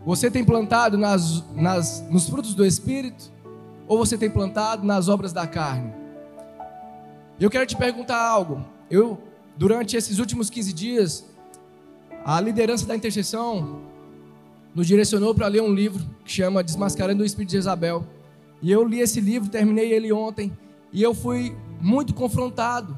Você 0.05 0.31
tem 0.31 0.45
plantado 0.45 0.99
nas, 0.99 1.43
nas, 1.55 2.05
nos 2.11 2.29
frutos 2.29 2.55
do 2.55 2.67
Espírito? 2.67 3.33
Ou 3.89 3.97
você 3.97 4.19
tem 4.19 4.29
plantado 4.31 4.85
nas 4.85 5.09
obras 5.09 5.33
da 5.33 5.47
carne? 5.47 6.02
Eu 7.43 7.51
quero 7.51 7.67
te 7.67 7.77
perguntar 7.77 8.23
algo. 8.25 8.65
Eu, 8.89 9.21
durante 9.57 9.97
esses 9.97 10.21
últimos 10.21 10.49
15 10.49 10.73
dias, 10.73 11.27
a 12.25 12.41
liderança 12.41 12.87
da 12.87 12.95
intercessão 12.95 13.81
nos 14.73 14.87
direcionou 14.87 15.35
para 15.35 15.49
ler 15.49 15.61
um 15.61 15.75
livro 15.75 16.09
que 16.25 16.31
chama 16.31 16.63
Desmascarando 16.63 17.21
o 17.21 17.27
Espírito 17.27 17.51
de 17.51 17.57
Isabel. 17.57 18.07
E 18.63 18.71
eu 18.71 18.85
li 18.85 19.01
esse 19.01 19.21
livro, 19.21 19.51
terminei 19.51 19.93
ele 19.93 20.13
ontem, 20.13 20.57
e 20.93 21.03
eu 21.03 21.13
fui 21.13 21.57
muito 21.81 22.15
confrontado. 22.15 22.97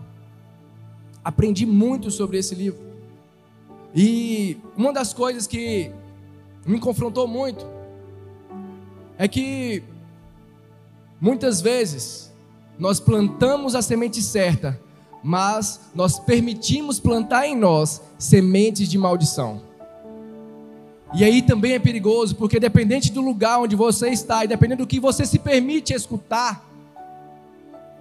Aprendi 1.24 1.64
muito 1.64 2.10
sobre 2.10 2.36
esse 2.36 2.54
livro. 2.54 2.84
E 3.94 4.58
uma 4.76 4.92
das 4.92 5.14
coisas 5.14 5.46
que 5.46 5.90
me 6.66 6.78
confrontou 6.78 7.26
muito 7.26 7.66
é 9.16 9.26
que 9.26 9.82
muitas 11.18 11.62
vezes 11.62 12.33
nós 12.78 13.00
plantamos 13.00 13.74
a 13.74 13.82
semente 13.82 14.20
certa, 14.22 14.80
mas 15.22 15.80
nós 15.94 16.18
permitimos 16.18 17.00
plantar 17.00 17.46
em 17.46 17.56
nós 17.56 18.02
sementes 18.18 18.88
de 18.88 18.98
maldição. 18.98 19.62
E 21.14 21.22
aí 21.22 21.42
também 21.42 21.74
é 21.74 21.78
perigoso, 21.78 22.34
porque 22.34 22.58
dependente 22.58 23.12
do 23.12 23.20
lugar 23.20 23.60
onde 23.60 23.76
você 23.76 24.10
está 24.10 24.44
e 24.44 24.48
dependendo 24.48 24.82
do 24.82 24.86
que 24.86 24.98
você 24.98 25.24
se 25.24 25.38
permite 25.38 25.94
escutar, 25.94 26.68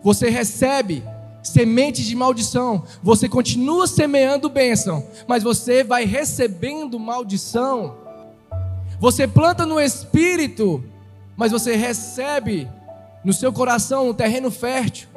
você 0.02 0.30
recebe 0.30 1.04
sementes 1.44 2.06
de 2.06 2.16
maldição. 2.16 2.84
Você 3.04 3.30
continua 3.30 3.86
semeando 3.86 4.50
bênção, 4.50 5.06
mas 5.28 5.44
você 5.44 5.84
vai 5.84 6.06
recebendo 6.06 7.00
maldição. 7.00 7.98
Você 9.00 9.28
planta 9.28 9.66
no 9.66 9.80
espírito, 9.80 10.84
mas 11.38 11.52
você 11.52 11.76
recebe 11.76 12.68
no 13.24 13.32
seu 13.34 13.52
coração, 13.54 14.08
no 14.08 14.14
terreno 14.14 14.52
fértil, 14.52 15.08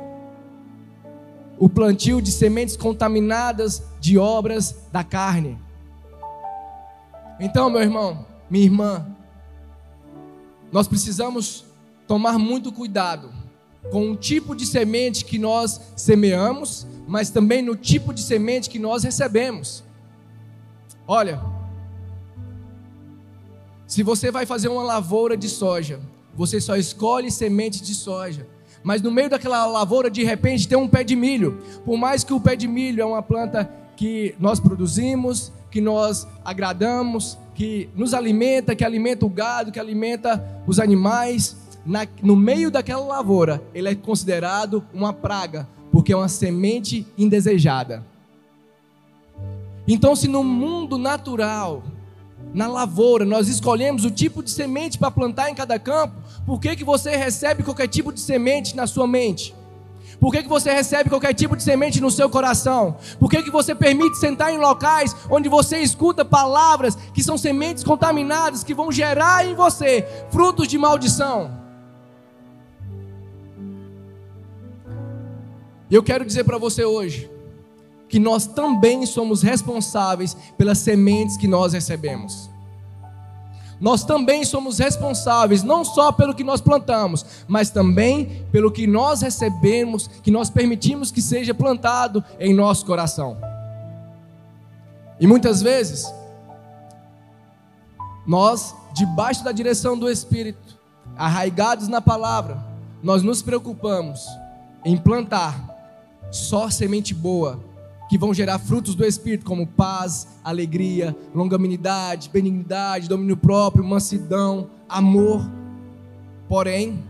o 1.59 1.69
plantio 1.69 2.21
de 2.21 2.31
sementes 2.31 2.77
contaminadas 2.77 3.83
de 4.01 4.19
obras 4.19 4.77
da 4.93 5.03
carne. 5.03 5.59
Então, 7.41 7.69
meu 7.69 7.83
irmão, 7.83 8.27
minha 8.49 8.65
irmã, 8.65 9.07
nós 10.71 10.87
precisamos 10.87 11.65
tomar 12.07 12.39
muito 12.39 12.71
cuidado 12.73 13.33
com 13.91 14.11
o 14.11 14.17
tipo 14.17 14.55
de 14.55 14.67
semente 14.67 15.25
que 15.25 15.39
nós 15.39 15.81
semeamos, 15.97 16.87
mas 17.07 17.31
também 17.31 17.63
no 17.63 17.77
tipo 17.77 18.13
de 18.13 18.23
semente 18.23 18.69
que 18.69 18.79
nós 18.79 19.05
recebemos. 19.05 19.85
Olha, 21.07 21.41
se 23.87 24.03
você 24.03 24.31
vai 24.31 24.45
fazer 24.45 24.69
uma 24.69 24.83
lavoura 24.83 25.37
de 25.37 25.49
soja, 25.49 26.01
você 26.37 26.61
só 26.61 26.77
escolhe 26.77 27.31
semente 27.31 27.83
de 27.83 27.95
soja. 27.95 28.47
Mas 28.83 29.03
no 29.03 29.11
meio 29.11 29.29
daquela 29.29 29.67
lavoura, 29.67 30.11
de 30.11 30.23
repente, 30.23 30.69
tem 30.69 30.79
um 30.79 30.87
pé 30.87 31.03
de 31.03 31.17
milho. 31.17 31.59
Por 31.85 31.97
mais 31.97 32.23
que 32.23 32.33
o 32.33 32.41
pé 32.41 32.55
de 32.55 32.69
milho 32.69 33.03
é 33.03 33.05
uma 33.05 33.23
planta 33.23 33.69
que 33.97 34.35
nós 34.39 34.61
produzimos, 34.61 35.53
que 35.71 35.81
nós 35.81 36.27
agradamos, 36.45 37.37
que 37.55 37.89
nos 37.97 38.15
alimenta, 38.15 38.77
que 38.77 38.85
alimenta 38.85 39.27
o 39.27 39.29
gado, 39.29 39.73
que 39.73 39.81
alimenta 39.81 40.45
os 40.67 40.79
animais, 40.79 41.57
na, 41.85 42.07
no 42.23 42.37
meio 42.37 42.71
daquela 42.71 43.05
lavoura, 43.05 43.63
ele 43.73 43.89
é 43.89 43.95
considerado 43.95 44.85
uma 44.93 45.13
praga, 45.13 45.69
porque 45.91 46.13
é 46.13 46.17
uma 46.17 46.29
semente 46.29 47.07
indesejada. 47.17 48.05
Então, 49.89 50.17
se 50.17 50.27
no 50.27 50.43
mundo 50.43 50.99
natural 50.99 51.83
na 52.55 52.67
lavoura, 52.67 53.25
nós 53.25 53.49
escolhemos 53.49 54.05
o 54.05 54.11
tipo 54.11 54.43
de 54.43 54.51
semente 54.51 54.99
para 54.99 55.11
plantar 55.11 55.51
em 55.51 55.55
cada 55.55 55.79
campo, 55.79 56.15
por 56.47 56.61
que, 56.61 56.77
que 56.77 56.85
você 56.85 57.17
recebe 57.17 57.63
qualquer 57.63 57.89
tipo 57.89 58.13
de 58.13 58.21
semente 58.21 58.75
na 58.75 58.87
sua 58.87 59.07
mente? 59.07 59.55
Por 60.19 60.33
que, 60.33 60.43
que 60.43 60.49
você 60.49 60.73
recebe 60.73 61.11
qualquer 61.11 61.35
tipo 61.35 61.57
de 61.57 61.63
semente 61.63 62.01
no 62.01 62.11
seu 62.11 62.31
coração? 62.31 62.97
Por 63.19 63.31
que, 63.31 63.43
que 63.43 63.51
você 63.51 63.75
permite 63.75 64.17
sentar 64.17 64.53
em 64.53 64.59
locais 64.59 65.15
onde 65.31 65.49
você 65.49 65.79
escuta 65.79 66.25
palavras 66.25 66.97
que 67.13 67.23
são 67.23 67.37
sementes 67.37 67.85
contaminadas 67.85 68.65
que 68.65 68.73
vão 68.75 68.91
gerar 68.91 69.47
em 69.47 69.55
você 69.55 70.07
frutos 70.31 70.69
de 70.69 70.79
maldição? 70.79 71.51
Eu 75.91 76.03
quero 76.03 76.25
dizer 76.25 76.45
para 76.45 76.59
você 76.59 76.85
hoje, 76.85 77.31
que 78.09 78.19
nós 78.19 78.47
também 78.47 79.05
somos 79.05 79.43
responsáveis 79.43 80.37
pelas 80.57 80.79
sementes 80.79 81.37
que 81.37 81.49
nós 81.49 81.73
recebemos. 81.73 82.49
Nós 83.79 84.05
também 84.05 84.45
somos 84.45 84.79
responsáveis 84.79 85.63
não 85.63 85.85
só 85.85 86.11
pelo 86.11 86.35
que 86.35 86.45
nós 86.45 86.61
plantamos, 86.61 87.27
mas 87.47 87.69
também 87.69 88.47
pelo 88.51 88.71
que 88.71 88.87
nós 88.87 89.21
recebemos, 89.21 90.07
que 90.23 90.31
nós 90.31 90.49
permitimos 90.49 91.11
que 91.11 91.21
seja 91.21 91.53
plantado 91.53 92.25
em 92.41 92.55
nosso 92.55 92.87
coração. 92.87 93.37
E 95.21 95.27
muitas 95.27 95.61
vezes, 95.61 96.07
nós, 98.27 98.75
debaixo 98.95 99.45
da 99.45 99.53
direção 99.53 99.99
do 99.99 100.11
Espírito, 100.11 100.79
arraigados 101.17 101.87
na 101.89 102.01
palavra, 102.01 102.65
nós 103.03 103.23
nos 103.23 103.43
preocupamos 103.43 104.27
em 104.85 104.97
plantar 104.97 105.77
só 106.31 106.71
semente 106.71 107.13
boa 107.15 107.61
que 108.09 108.17
vão 108.17 108.33
gerar 108.33 108.59
frutos 108.59 108.95
do 108.95 109.05
Espírito, 109.05 109.45
como 109.45 109.67
paz, 109.67 110.29
alegria, 110.45 111.17
longanimidade, 111.35 112.31
benignidade, 112.33 113.09
domínio 113.09 113.37
próprio, 113.37 113.85
mansidão, 113.85 114.71
amor. 114.89 115.49
Porém, 116.49 117.03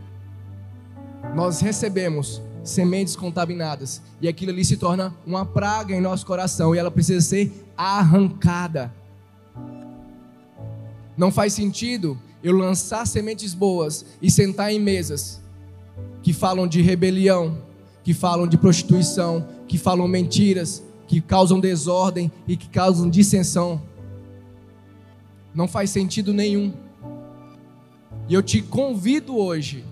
nós 1.35 1.61
recebemos 1.61 2.41
sementes 2.65 3.15
contaminadas 3.15 4.03
e 4.21 4.27
aquilo 4.27 4.51
ali 4.51 4.65
se 4.65 4.77
torna 4.77 5.15
uma 5.27 5.45
praga 5.45 5.95
em 5.95 6.01
nosso 6.01 6.27
coração 6.27 6.75
e 6.75 6.79
ela 6.79 6.91
precisa 6.91 7.21
ser 7.21 7.53
arrancada. 7.77 8.93
Não 11.17 11.31
faz 11.31 11.53
sentido 11.53 12.19
eu 12.43 12.57
lançar 12.57 13.07
sementes 13.07 13.55
boas 13.55 14.05
e 14.21 14.31
sentar 14.31 14.73
em 14.73 14.81
mesas 14.81 15.41
que 16.23 16.33
falam 16.33 16.67
de 16.67 16.83
rebelião, 16.83 17.59
que 18.03 18.13
falam 18.13 18.47
de 18.47 18.59
prostituição, 18.59 19.47
que 19.67 19.79
falam 19.79 20.07
mentiras, 20.07 20.83
que 21.07 21.21
causam 21.21 21.61
desordem 21.61 22.31
e 22.47 22.57
que 22.57 22.69
causam 22.69 23.09
dissensão. 23.09 23.81
não 25.55 25.67
faz 25.67 25.89
sentido 25.91 26.35
nenhum. 26.35 26.73
E 28.29 28.35
eu 28.35 28.43
te 28.43 28.61
convido 28.61 29.37
hoje 29.37 29.85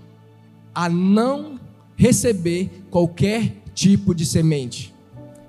a 0.73 0.87
não 0.89 1.59
receber 1.95 2.69
qualquer 2.91 3.53
tipo 3.73 4.13
de 4.13 4.25
semente. 4.25 4.93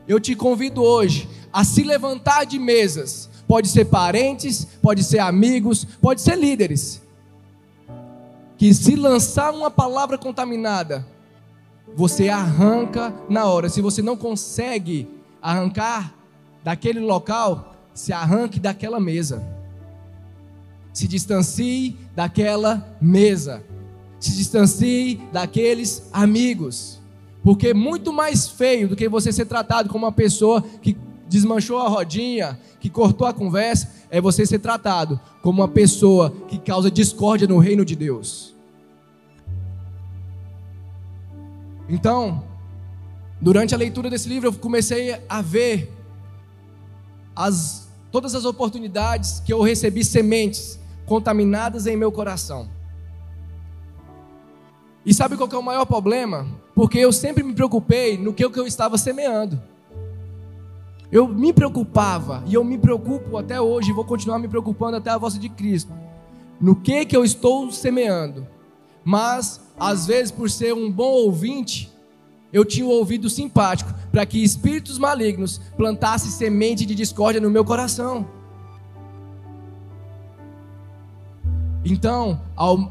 Eu 0.06 0.20
te 0.20 0.34
convido 0.34 0.82
hoje 0.82 1.28
a 1.52 1.64
se 1.64 1.82
levantar 1.82 2.44
de 2.44 2.58
mesas. 2.58 3.28
Pode 3.46 3.68
ser 3.68 3.86
parentes, 3.86 4.66
pode 4.80 5.02
ser 5.02 5.18
amigos, 5.18 5.84
pode 6.00 6.20
ser 6.20 6.36
líderes. 6.38 7.02
Que 8.56 8.72
se 8.72 8.96
lançar 8.96 9.52
uma 9.52 9.70
palavra 9.70 10.16
contaminada, 10.16 11.06
você 11.94 12.28
arranca 12.28 13.14
na 13.28 13.46
hora. 13.46 13.68
Se 13.68 13.80
você 13.80 14.00
não 14.00 14.16
consegue 14.16 15.08
arrancar 15.46 16.12
daquele 16.64 16.98
local, 16.98 17.76
se 17.94 18.12
arranque 18.12 18.58
daquela 18.58 18.98
mesa. 18.98 19.46
Se 20.92 21.06
distancie 21.06 21.96
daquela 22.16 22.84
mesa. 23.00 23.62
Se 24.18 24.32
distancie 24.32 25.20
daqueles 25.32 26.08
amigos. 26.12 27.00
Porque 27.44 27.72
muito 27.72 28.12
mais 28.12 28.48
feio 28.48 28.88
do 28.88 28.96
que 28.96 29.08
você 29.08 29.30
ser 29.30 29.46
tratado 29.46 29.88
como 29.88 30.04
uma 30.04 30.10
pessoa 30.10 30.60
que 30.82 30.96
desmanchou 31.28 31.78
a 31.78 31.88
rodinha, 31.88 32.58
que 32.80 32.90
cortou 32.90 33.24
a 33.24 33.32
conversa, 33.32 33.88
é 34.10 34.20
você 34.20 34.44
ser 34.44 34.58
tratado 34.58 35.20
como 35.42 35.62
uma 35.62 35.68
pessoa 35.68 36.32
que 36.48 36.58
causa 36.58 36.90
discórdia 36.90 37.46
no 37.46 37.58
reino 37.58 37.84
de 37.84 37.94
Deus. 37.94 38.52
Então, 41.88 42.42
durante 43.40 43.74
a 43.74 43.78
leitura 43.78 44.08
desse 44.08 44.28
livro, 44.28 44.48
eu 44.48 44.52
comecei 44.52 45.20
a 45.28 45.42
ver 45.42 45.92
as, 47.34 47.88
todas 48.10 48.34
as 48.34 48.44
oportunidades 48.44 49.40
que 49.40 49.52
eu 49.52 49.60
recebi 49.60 50.04
sementes 50.04 50.78
contaminadas 51.04 51.86
em 51.86 51.96
meu 51.96 52.10
coração. 52.10 52.68
E 55.04 55.14
sabe 55.14 55.36
qual 55.36 55.48
é 55.52 55.56
o 55.56 55.62
maior 55.62 55.84
problema? 55.84 56.46
Porque 56.74 56.98
eu 56.98 57.12
sempre 57.12 57.44
me 57.44 57.54
preocupei 57.54 58.18
no 58.18 58.32
que 58.32 58.44
eu 58.44 58.66
estava 58.66 58.98
semeando. 58.98 59.62
Eu 61.12 61.28
me 61.28 61.52
preocupava, 61.52 62.42
e 62.46 62.54
eu 62.54 62.64
me 62.64 62.76
preocupo 62.76 63.36
até 63.36 63.60
hoje, 63.60 63.90
e 63.90 63.92
vou 63.92 64.04
continuar 64.04 64.40
me 64.40 64.48
preocupando 64.48 64.96
até 64.96 65.10
a 65.10 65.16
volta 65.16 65.38
de 65.38 65.48
Cristo, 65.48 65.92
no 66.60 66.74
que, 66.74 67.04
que 67.06 67.16
eu 67.16 67.24
estou 67.24 67.70
semeando. 67.70 68.46
Mas, 69.04 69.60
às 69.78 70.06
vezes, 70.06 70.32
por 70.32 70.50
ser 70.50 70.74
um 70.74 70.90
bom 70.90 71.12
ouvinte, 71.12 71.95
eu 72.52 72.64
tinha 72.64 72.86
o 72.86 72.90
um 72.90 72.92
ouvido 72.92 73.28
simpático 73.28 73.92
para 74.10 74.24
que 74.24 74.42
espíritos 74.42 74.98
malignos 74.98 75.60
plantassem 75.76 76.30
semente 76.30 76.86
de 76.86 76.94
discórdia 76.94 77.40
no 77.40 77.50
meu 77.50 77.64
coração. 77.64 78.26
Então, 81.84 82.40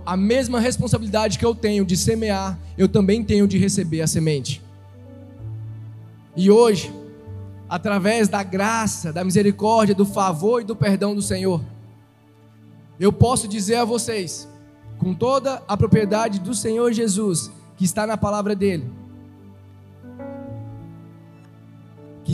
a 0.05 0.15
mesma 0.15 0.59
responsabilidade 0.59 1.37
que 1.37 1.45
eu 1.45 1.53
tenho 1.53 1.85
de 1.85 1.97
semear, 1.97 2.57
eu 2.77 2.87
também 2.87 3.23
tenho 3.23 3.45
de 3.45 3.57
receber 3.57 4.01
a 4.01 4.07
semente. 4.07 4.61
E 6.35 6.49
hoje, 6.49 6.93
através 7.67 8.29
da 8.29 8.41
graça, 8.41 9.11
da 9.11 9.23
misericórdia, 9.23 9.93
do 9.93 10.05
favor 10.05 10.61
e 10.61 10.63
do 10.65 10.75
perdão 10.75 11.13
do 11.13 11.21
Senhor, 11.21 11.61
eu 12.97 13.11
posso 13.11 13.47
dizer 13.47 13.75
a 13.75 13.85
vocês, 13.85 14.47
com 14.97 15.13
toda 15.13 15.61
a 15.67 15.75
propriedade 15.75 16.39
do 16.39 16.53
Senhor 16.53 16.93
Jesus, 16.93 17.51
que 17.75 17.83
está 17.83 18.07
na 18.07 18.15
palavra 18.15 18.55
dele, 18.55 18.89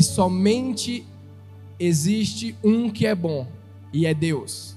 que 0.02 0.06
somente 0.06 1.06
existe 1.80 2.56
um 2.64 2.90
que 2.90 3.06
é 3.06 3.14
bom, 3.14 3.46
e 3.94 4.08
é 4.08 4.16
Deus, 4.16 4.76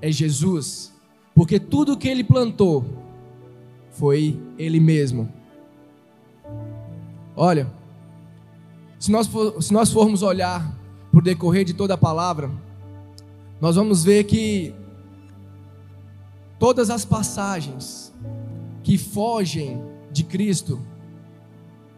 é 0.00 0.12
Jesus, 0.12 0.92
porque 1.34 1.58
tudo 1.58 1.96
que 1.96 2.06
ele 2.06 2.22
plantou 2.22 2.84
foi 3.90 4.40
ele 4.56 4.78
mesmo. 4.78 5.28
Olha, 7.34 7.68
se 8.96 9.10
nós, 9.10 9.26
for, 9.26 9.60
se 9.60 9.72
nós 9.72 9.90
formos 9.90 10.22
olhar 10.22 10.72
por 11.10 11.20
decorrer 11.20 11.64
de 11.64 11.74
toda 11.74 11.94
a 11.94 11.98
palavra, 11.98 12.48
nós 13.60 13.74
vamos 13.74 14.04
ver 14.04 14.22
que 14.22 14.72
todas 16.60 16.90
as 16.90 17.04
passagens 17.04 18.14
que 18.84 18.96
fogem 18.96 19.82
de 20.12 20.22
Cristo, 20.22 20.80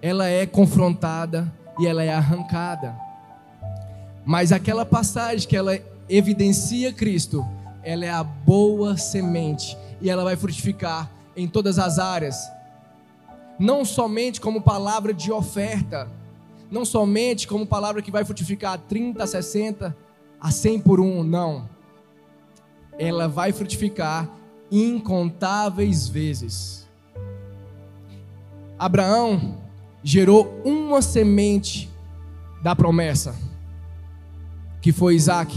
ela 0.00 0.26
é 0.26 0.46
confrontada 0.46 1.54
e 1.78 1.86
ela 1.86 2.02
é 2.02 2.12
arrancada. 2.12 2.96
Mas 4.24 4.52
aquela 4.52 4.84
passagem 4.84 5.48
que 5.48 5.56
ela 5.56 5.78
evidencia 6.08 6.92
Cristo, 6.92 7.44
ela 7.82 8.04
é 8.04 8.10
a 8.10 8.24
boa 8.24 8.96
semente 8.96 9.76
e 10.00 10.10
ela 10.10 10.24
vai 10.24 10.36
frutificar 10.36 11.10
em 11.36 11.46
todas 11.46 11.78
as 11.78 11.98
áreas. 11.98 12.50
Não 13.58 13.84
somente 13.84 14.40
como 14.40 14.60
palavra 14.60 15.14
de 15.14 15.30
oferta, 15.30 16.10
não 16.70 16.84
somente 16.84 17.46
como 17.46 17.66
palavra 17.66 18.02
que 18.02 18.10
vai 18.10 18.24
frutificar 18.24 18.78
30, 18.78 19.26
60, 19.26 19.96
a 20.40 20.50
100 20.50 20.80
por 20.80 21.00
um, 21.00 21.22
não. 21.22 21.68
Ela 22.98 23.28
vai 23.28 23.52
frutificar 23.52 24.28
incontáveis 24.70 26.08
vezes. 26.08 26.88
Abraão 28.78 29.65
gerou 30.02 30.60
uma 30.64 31.02
semente 31.02 31.90
da 32.62 32.74
promessa, 32.74 33.34
que 34.80 34.92
foi 34.92 35.14
Isaac. 35.14 35.56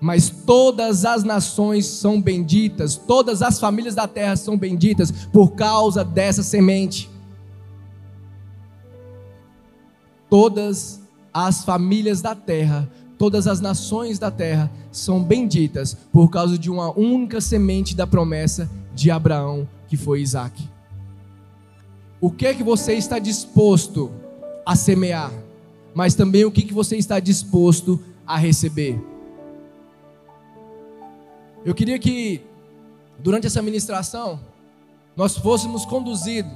Mas 0.00 0.30
todas 0.30 1.04
as 1.04 1.24
nações 1.24 1.86
são 1.86 2.22
benditas, 2.22 2.94
todas 2.96 3.42
as 3.42 3.58
famílias 3.58 3.96
da 3.96 4.06
terra 4.06 4.36
são 4.36 4.56
benditas 4.56 5.10
por 5.10 5.52
causa 5.52 6.04
dessa 6.04 6.42
semente. 6.42 7.10
Todas 10.30 11.00
as 11.34 11.64
famílias 11.64 12.20
da 12.20 12.34
terra, 12.34 12.88
todas 13.18 13.48
as 13.48 13.60
nações 13.60 14.18
da 14.18 14.30
terra 14.30 14.70
são 14.92 15.22
benditas 15.22 15.96
por 16.12 16.30
causa 16.30 16.56
de 16.56 16.70
uma 16.70 16.96
única 16.96 17.40
semente 17.40 17.96
da 17.96 18.06
promessa 18.06 18.70
de 18.94 19.10
Abraão, 19.10 19.68
que 19.88 19.96
foi 19.96 20.20
Isaac. 20.20 20.77
O 22.20 22.30
que 22.30 22.46
é 22.46 22.54
que 22.54 22.64
você 22.64 22.94
está 22.94 23.18
disposto 23.18 24.10
a 24.66 24.74
semear, 24.74 25.32
mas 25.94 26.14
também 26.14 26.44
o 26.44 26.50
que, 26.50 26.62
que 26.62 26.74
você 26.74 26.96
está 26.96 27.20
disposto 27.20 28.02
a 28.26 28.36
receber. 28.36 29.00
Eu 31.64 31.74
queria 31.74 31.98
que, 31.98 32.42
durante 33.18 33.46
essa 33.46 33.62
ministração, 33.62 34.40
nós 35.16 35.38
fôssemos 35.38 35.84
conduzidos, 35.86 36.52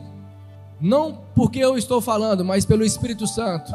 não 0.81 1.23
porque 1.35 1.61
eu 1.61 1.79
estou 1.79 2.01
falando, 2.01 2.45
mas 2.45 2.67
pelo 2.67 2.85
Espírito 2.85 3.27
Santo, 3.27 3.73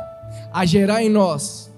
a 0.51 0.65
gerar 0.65 1.01
em 1.01 1.09
nós, 1.09 1.71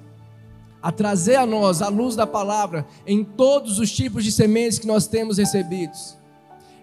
a 0.81 0.91
trazer 0.91 1.35
a 1.35 1.45
nós 1.45 1.81
a 1.81 1.87
luz 1.87 2.15
da 2.15 2.25
palavra 2.25 2.85
em 3.05 3.23
todos 3.23 3.79
os 3.79 3.91
tipos 3.91 4.23
de 4.23 4.31
sementes 4.31 4.79
que 4.79 4.87
nós 4.87 5.07
temos 5.07 5.37
recebidos, 5.37 6.17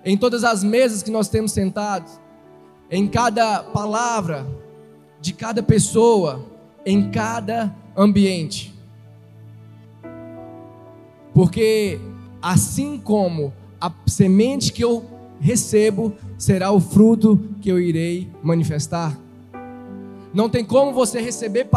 em 0.05 0.17
todas 0.17 0.45
as 0.45 0.63
mesas 0.63 1.03
que 1.03 1.11
nós 1.11 1.29
temos 1.29 1.51
sentados 1.51 2.21
em 2.91 3.07
cada 3.09 3.63
palavra 3.63 4.47
de 5.21 5.33
cada 5.33 5.63
pessoa, 5.63 6.45
em 6.85 7.11
cada 7.11 7.75
ambiente. 7.97 8.75
Porque 11.35 11.99
assim 12.41 12.99
como 12.99 13.53
a 13.81 13.93
semente 14.07 14.73
que 14.73 14.85
eu 14.85 15.05
recebo 15.41 16.15
será 16.39 16.71
o 16.71 16.81
fruto 16.81 17.39
que 17.61 17.71
eu 17.71 17.79
irei 17.81 18.31
manifestar. 18.43 19.19
Não 20.33 20.49
tem 20.49 20.65
como 20.65 20.93
você 20.93 21.21
receber 21.21 21.69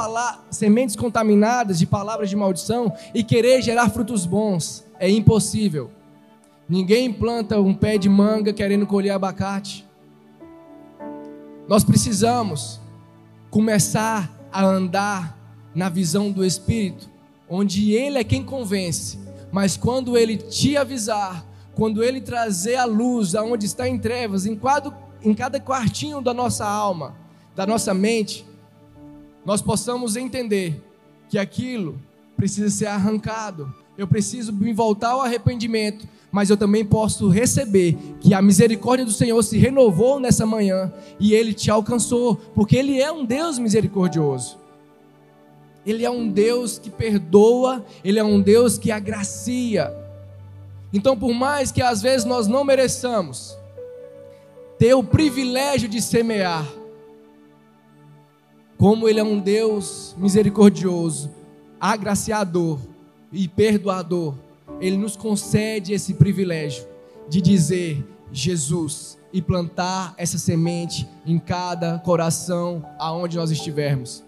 sementes 0.52 0.96
contaminadas 0.96 1.80
de 1.80 1.86
palavras 1.86 2.30
de 2.30 2.36
maldição 2.36 2.94
e 3.14 3.24
querer 3.24 3.62
gerar 3.62 3.90
frutos 3.90 4.26
bons. 4.26 4.86
É 5.00 5.10
impossível. 5.10 5.90
Ninguém 6.68 7.12
planta 7.12 7.60
um 7.60 7.74
pé 7.74 7.98
de 7.98 8.10
manga 8.10 8.54
querendo 8.54 8.86
colher 8.86 9.12
abacate. 9.12 9.89
Nós 11.70 11.84
precisamos 11.84 12.82
começar 13.52 14.36
a 14.52 14.66
andar 14.66 15.38
na 15.76 15.88
visão 15.88 16.32
do 16.32 16.44
Espírito, 16.44 17.08
onde 17.48 17.94
Ele 17.94 18.18
é 18.18 18.24
quem 18.24 18.44
convence, 18.44 19.20
mas 19.52 19.78
quando 19.78 20.18
Ele 20.18 20.36
te 20.36 20.76
avisar, 20.76 21.46
quando 21.76 22.04
Ele 22.04 22.22
trazer 22.22 22.76
a 22.78 22.86
luz 22.86 23.36
aonde 23.36 23.68
está 23.68 23.88
em 23.88 24.00
trevas, 24.00 24.48
em 24.48 24.56
cada, 24.56 24.98
em 25.22 25.32
cada 25.32 25.60
quartinho 25.60 26.22
da 26.22 26.34
nossa 26.34 26.66
alma, 26.66 27.16
da 27.56 27.68
nossa 27.68 27.94
mente, 27.94 28.44
nós 29.46 29.62
possamos 29.62 30.16
entender 30.16 30.84
que 31.30 31.38
aquilo 31.38 32.02
precisa 32.36 32.72
ser 32.72 32.88
arrancado. 32.88 33.72
Eu 34.00 34.08
preciso 34.08 34.52
me 34.54 34.74
voltar 34.74 35.10
ao 35.10 35.22
arrependimento 35.22 36.08
mas 36.32 36.50
eu 36.50 36.58
também 36.58 36.86
posso 36.86 37.28
receber 37.28 37.98
que 38.20 38.34
a 38.34 38.42
misericórdia 38.42 39.06
do 39.06 39.12
Senhor 39.12 39.42
se 39.44 39.58
renovou 39.58 40.20
nessa 40.20 40.46
manhã 40.46 40.92
e 41.20 41.34
ele 41.34 41.54
te 41.54 41.72
alcançou, 41.72 42.36
porque 42.54 42.76
ele 42.76 43.02
é 43.02 43.12
um 43.12 43.26
Deus 43.26 43.58
misericordioso. 43.58 44.58
Ele 45.86 46.06
é 46.06 46.10
um 46.10 46.28
Deus 46.30 46.78
que 46.78 46.90
perdoa, 46.90 47.84
ele 48.04 48.20
é 48.20 48.24
um 48.24 48.40
Deus 48.40 48.78
que 48.78 48.92
agracia. 48.92 49.92
Então, 50.94 51.18
por 51.18 51.34
mais 51.34 51.72
que 51.72 51.82
às 51.82 52.02
vezes 52.02 52.26
nós 52.26 52.48
não 52.48 52.64
mereçamos 52.64 53.58
ter 54.78 54.94
o 54.94 55.04
privilégio 55.04 55.90
de 55.90 56.02
semear, 56.02 56.66
como 58.78 59.10
Ele 59.10 59.20
é 59.20 59.24
um 59.24 59.40
Deus 59.40 60.16
misericordioso, 60.18 61.30
agraciador 61.82 62.80
e 63.32 63.48
perdoador, 63.48 64.34
Ele 64.80 64.98
nos 64.98 65.16
concede 65.16 65.94
esse 65.94 66.14
privilégio 66.14 66.86
de 67.28 67.42
dizer: 67.42 68.04
Jesus, 68.32 69.20
e 69.32 69.42
plantar 69.42 70.14
essa 70.18 70.38
semente 70.38 71.08
em 71.26 71.38
cada 71.38 72.00
coração 72.00 72.84
aonde 72.98 73.38
nós 73.38 73.52
estivermos. 73.52 74.24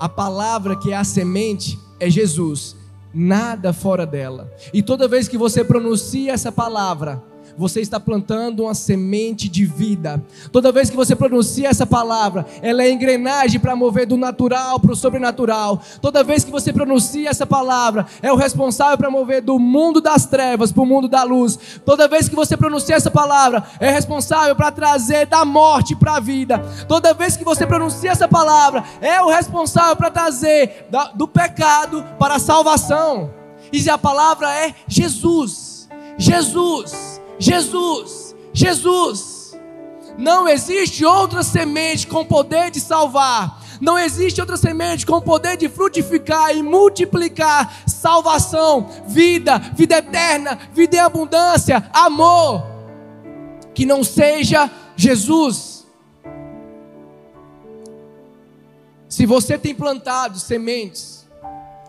A 0.00 0.08
palavra 0.08 0.76
que 0.76 0.92
é 0.92 0.96
a 0.96 1.04
semente 1.04 1.78
é 2.00 2.10
Jesus, 2.10 2.74
nada 3.14 3.72
fora 3.72 4.06
dela. 4.06 4.52
E 4.72 4.82
toda 4.82 5.06
vez 5.06 5.28
que 5.28 5.38
você 5.38 5.62
pronuncia 5.62 6.32
essa 6.32 6.50
palavra, 6.50 7.22
você 7.56 7.80
está 7.80 7.98
plantando 7.98 8.64
uma 8.64 8.74
semente 8.74 9.48
de 9.48 9.64
vida. 9.64 10.22
Toda 10.50 10.72
vez 10.72 10.90
que 10.90 10.96
você 10.96 11.14
pronuncia 11.14 11.68
essa 11.68 11.86
palavra, 11.86 12.46
ela 12.60 12.82
é 12.82 12.90
engrenagem 12.90 13.60
para 13.60 13.76
mover 13.76 14.06
do 14.06 14.16
natural 14.16 14.80
para 14.80 14.92
o 14.92 14.96
sobrenatural. 14.96 15.80
Toda 16.00 16.24
vez 16.24 16.44
que 16.44 16.50
você 16.50 16.72
pronuncia 16.72 17.30
essa 17.30 17.46
palavra, 17.46 18.06
é 18.20 18.32
o 18.32 18.36
responsável 18.36 18.98
para 18.98 19.10
mover 19.10 19.42
do 19.42 19.58
mundo 19.58 20.00
das 20.00 20.26
trevas 20.26 20.72
para 20.72 20.82
o 20.82 20.86
mundo 20.86 21.08
da 21.08 21.22
luz. 21.22 21.58
Toda 21.84 22.08
vez 22.08 22.28
que 22.28 22.34
você 22.34 22.56
pronuncia 22.56 22.96
essa 22.96 23.10
palavra, 23.10 23.64
é 23.80 23.90
responsável 23.90 24.54
para 24.56 24.70
trazer 24.70 25.26
da 25.26 25.44
morte 25.44 25.94
para 25.94 26.16
a 26.16 26.20
vida. 26.20 26.58
Toda 26.88 27.14
vez 27.14 27.36
que 27.36 27.44
você 27.44 27.66
pronuncia 27.66 28.10
essa 28.10 28.28
palavra, 28.28 28.84
é 29.00 29.20
o 29.20 29.28
responsável 29.28 29.96
para 29.96 30.10
trazer 30.10 30.86
do 31.14 31.28
pecado 31.28 32.04
para 32.18 32.36
a 32.36 32.38
salvação. 32.38 33.30
E 33.72 33.88
a 33.88 33.96
palavra 33.96 34.52
é 34.54 34.74
Jesus. 34.86 35.88
Jesus. 36.18 37.11
Jesus, 37.42 38.36
Jesus. 38.52 39.58
Não 40.16 40.48
existe 40.48 41.04
outra 41.04 41.42
semente 41.42 42.06
com 42.06 42.24
poder 42.24 42.70
de 42.70 42.78
salvar. 42.78 43.60
Não 43.80 43.98
existe 43.98 44.40
outra 44.40 44.56
semente 44.56 45.04
com 45.04 45.20
poder 45.20 45.56
de 45.56 45.68
frutificar 45.68 46.56
e 46.56 46.62
multiplicar 46.62 47.82
salvação, 47.84 48.88
vida, 49.08 49.58
vida 49.74 49.98
eterna, 49.98 50.56
vida 50.72 50.96
em 50.96 51.00
abundância, 51.00 51.90
amor. 51.92 52.64
Que 53.74 53.84
não 53.84 54.04
seja 54.04 54.70
Jesus. 54.94 55.84
Se 59.08 59.26
você 59.26 59.58
tem 59.58 59.74
plantado 59.74 60.38
sementes 60.38 61.26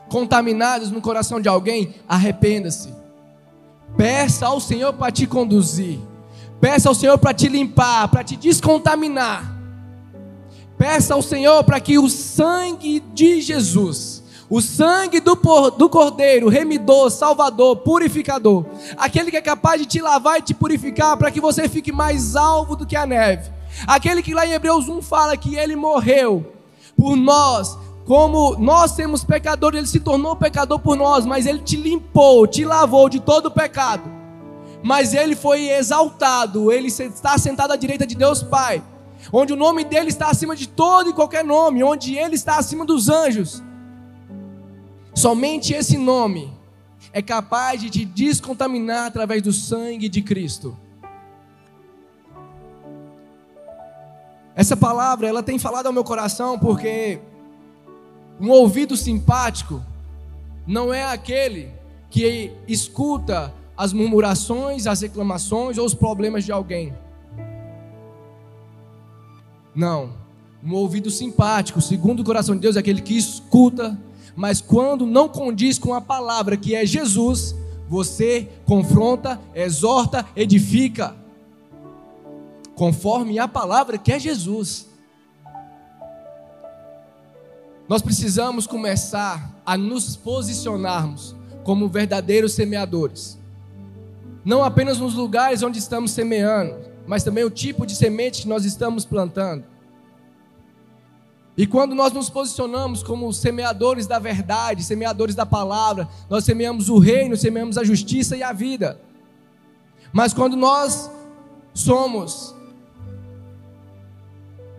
contaminadas 0.10 0.89
no 0.89 1.00
coração 1.00 1.39
de 1.39 1.48
alguém, 1.48 1.94
arrependa-se. 2.10 3.03
Peça 3.97 4.47
ao 4.47 4.60
Senhor 4.60 4.93
para 4.93 5.12
te 5.12 5.27
conduzir. 5.27 5.99
Peça 6.60 6.89
ao 6.89 6.95
Senhor 6.95 7.17
para 7.17 7.34
te 7.34 7.47
limpar, 7.47 8.08
para 8.08 8.23
te 8.23 8.36
descontaminar. 8.36 9.53
Peça 10.77 11.13
ao 11.13 11.21
Senhor 11.21 11.63
para 11.63 11.79
que 11.79 11.99
o 11.99 12.10
sangue 12.10 12.99
de 12.99 13.41
Jesus, 13.41 14.23
o 14.49 14.62
sangue 14.62 15.19
do, 15.19 15.36
do 15.77 15.89
Cordeiro, 15.89 16.49
remidor, 16.49 17.10
salvador, 17.10 17.77
purificador, 17.77 18.65
aquele 18.97 19.32
que 19.32 19.38
é 19.38 19.41
capaz 19.41 19.79
de 19.79 19.88
te 19.88 20.01
lavar 20.01 20.39
e 20.39 20.41
te 20.41 20.53
purificar 20.53 21.15
para 21.15 21.32
que 21.32 21.39
você 21.39 21.69
fique 21.69 21.91
mais 21.91 22.36
alvo 22.36 22.75
do 22.75 22.86
que 22.86 22.95
a 22.95 23.06
neve, 23.06 23.51
aquele 23.88 24.21
que 24.21 24.34
lá 24.34 24.45
em 24.45 24.51
Hebreus 24.51 24.89
1 24.89 25.01
fala 25.01 25.38
que 25.38 25.56
ele 25.56 25.75
morreu 25.75 26.53
por 26.97 27.15
nós, 27.15 27.77
como 28.06 28.58
nós 28.58 28.96
temos 28.96 29.24
pecador, 29.24 29.76
ele 29.76 29.88
se 29.88 30.00
tornou 30.00 30.36
pecador 30.36 30.80
por 30.80 30.98
nós, 30.98 31.26
mas 31.26 31.46
ele 31.46 31.60
te 31.60 31.78
limpou, 31.78 32.46
te 32.46 32.66
lavou 32.66 33.08
de 33.08 33.20
todo 33.20 33.46
o 33.46 33.52
pecado. 33.52 34.04
Mas 34.84 35.13
ele 35.13 35.36
foi 35.36 35.70
exaltado, 35.70 36.70
ele 36.70 36.88
está 36.88 37.38
sentado 37.38 37.72
à 37.72 37.78
direita 37.78 38.06
de 38.06 38.16
Deus 38.16 38.44
Pai, 38.44 38.84
onde 39.32 39.54
o 39.54 39.56
nome 39.56 39.86
dele 39.86 40.10
está 40.10 40.28
acima 40.30 40.54
de 40.54 40.68
todo 40.68 41.10
e 41.10 41.13
qualquer 41.13 41.46
nome, 41.46 41.82
onde 41.82 42.18
ele 42.18 42.36
está 42.36 42.58
acima 42.58 42.84
dos 42.84 43.08
anjos. 43.08 43.63
Somente 45.16 45.74
esse 45.74 45.98
nome 45.98 46.52
é 47.13 47.22
capaz 47.22 47.80
de 47.80 47.89
te 47.89 48.04
descontaminar 48.04 49.06
através 49.06 49.42
do 49.42 49.54
sangue 49.54 50.10
de 50.10 50.22
Cristo. 50.22 50.78
Essa 54.56 54.76
palavra, 54.76 55.28
ela 55.28 55.42
tem 55.42 55.58
falado 55.58 55.88
ao 55.88 55.94
meu 55.94 56.04
coração 56.04 56.60
porque 56.60 57.20
um 58.39 58.50
ouvido 58.50 58.98
simpático 58.98 59.84
não 60.65 60.93
é 60.93 61.04
aquele 61.04 61.69
que 62.10 62.52
escuta 62.67 63.54
as 63.76 63.91
murmurações, 63.91 64.88
as 64.88 65.02
reclamações 65.02 65.78
ou 65.78 65.86
os 65.86 65.93
problemas 65.93 66.43
de 66.43 66.52
alguém. 66.52 66.93
Não. 69.76 70.12
Um 70.63 70.74
ouvido 70.76 71.10
simpático, 71.10 71.82
segundo 71.82 72.22
o 72.22 72.24
coração 72.24 72.56
de 72.56 72.62
Deus, 72.62 72.76
é 72.76 72.80
aquele 72.80 73.02
que 73.02 73.17
escuta, 73.17 74.00
mas 74.36 74.62
quando 74.62 75.06
não 75.06 75.28
condiz 75.28 75.78
com 75.78 75.93
a 75.93 76.00
palavra 76.00 76.56
que 76.56 76.76
é 76.76 76.86
Jesus, 76.86 77.56
você 77.89 78.48
confronta, 78.65 79.39
exorta, 79.54 80.26
edifica, 80.36 81.15
conforme 82.76 83.39
a 83.39 83.48
palavra 83.48 83.98
que 83.98 84.12
é 84.12 84.19
Jesus. 84.19 84.88
Nós 87.88 88.02
precisamos 88.02 88.65
começar 88.65 89.62
a 89.65 89.78
nos 89.78 90.15
posicionarmos 90.15 91.36
como 91.63 91.88
verdadeiros 91.88 92.54
semeadores. 92.54 93.38
Não 94.46 94.63
apenas 94.63 95.00
nos 95.00 95.13
lugares 95.13 95.63
onde 95.63 95.80
estamos 95.80 96.12
semeando, 96.12 96.76
mas 97.06 97.24
também 97.24 97.43
o 97.43 97.50
tipo 97.50 97.86
de 97.86 97.96
semente 97.96 98.43
que 98.43 98.48
nós 98.48 98.65
estamos 98.65 99.06
plantando. 99.06 99.65
E 101.56 101.67
quando 101.67 101.93
nós 101.93 102.12
nos 102.12 102.30
posicionamos 102.30 103.04
como 103.04 103.32
semeadores 103.32 104.08
da 104.08 104.17
verdade, 104.17 104.84
semeadores 104.84 105.36
da 105.36 105.46
palavra, 105.46 106.08
nós 106.30 106.43
semeamos 106.43 106.89
o 106.89 106.98
reino, 106.98 107.38
semeamos 107.38 107.78
a 107.78 107.84
justiça 107.84 108.36
e 108.36 108.41
a 108.41 108.52
vida. 108.52 109.00
Mas 110.12 110.34
quando 110.34 110.56
nós 110.56 111.12
somos 111.74 112.56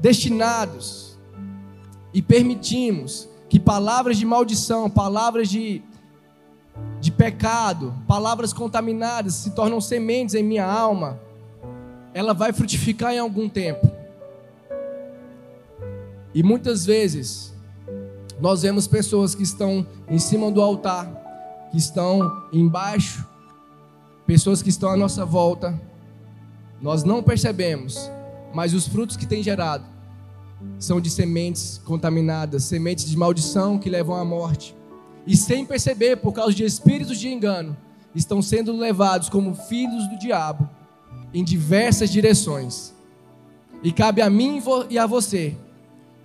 destinados 0.00 1.03
e 2.14 2.22
permitimos 2.22 3.28
que 3.48 3.58
palavras 3.58 4.16
de 4.16 4.24
maldição, 4.24 4.88
palavras 4.88 5.48
de, 5.48 5.82
de 7.00 7.10
pecado, 7.10 7.92
palavras 8.06 8.52
contaminadas 8.52 9.34
se 9.34 9.50
tornam 9.50 9.80
sementes 9.80 10.36
em 10.36 10.42
minha 10.42 10.64
alma, 10.64 11.20
ela 12.14 12.32
vai 12.32 12.52
frutificar 12.52 13.12
em 13.12 13.18
algum 13.18 13.48
tempo. 13.48 13.90
E 16.32 16.42
muitas 16.42 16.86
vezes 16.86 17.52
nós 18.40 18.62
vemos 18.62 18.86
pessoas 18.86 19.34
que 19.34 19.42
estão 19.42 19.84
em 20.08 20.18
cima 20.18 20.50
do 20.52 20.62
altar, 20.62 21.10
que 21.72 21.76
estão 21.76 22.44
embaixo, 22.52 23.26
pessoas 24.24 24.62
que 24.62 24.68
estão 24.68 24.90
à 24.90 24.96
nossa 24.96 25.24
volta, 25.24 25.80
nós 26.80 27.02
não 27.02 27.22
percebemos, 27.22 28.10
mas 28.52 28.72
os 28.72 28.86
frutos 28.86 29.16
que 29.16 29.26
tem 29.26 29.42
gerado 29.42 29.93
são 30.78 31.00
de 31.00 31.10
sementes 31.10 31.80
contaminadas, 31.84 32.64
sementes 32.64 33.04
de 33.08 33.16
maldição 33.16 33.78
que 33.78 33.90
levam 33.90 34.14
à 34.16 34.24
morte. 34.24 34.74
E 35.26 35.36
sem 35.36 35.64
perceber, 35.64 36.16
por 36.16 36.32
causa 36.32 36.54
de 36.54 36.64
espíritos 36.64 37.18
de 37.18 37.28
engano, 37.28 37.76
estão 38.14 38.42
sendo 38.42 38.76
levados 38.76 39.28
como 39.28 39.54
filhos 39.54 40.08
do 40.08 40.18
diabo 40.18 40.68
em 41.32 41.42
diversas 41.42 42.10
direções. 42.10 42.94
E 43.82 43.92
cabe 43.92 44.22
a 44.22 44.30
mim 44.30 44.62
e 44.88 44.98
a 44.98 45.06
você, 45.06 45.56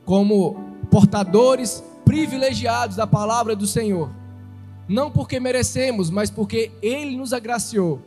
como 0.06 0.56
portadores 0.89 1.84
privilegiados 2.06 2.96
da 2.96 3.08
palavra 3.08 3.56
do 3.56 3.68
Senhor, 3.68 4.10
não 4.88 5.12
porque 5.12 5.39
merecemos, 5.39 6.10
mas 6.10 6.30
porque 6.30 6.72
Ele 6.82 7.15
nos 7.15 7.34
agraciou, 7.34 8.02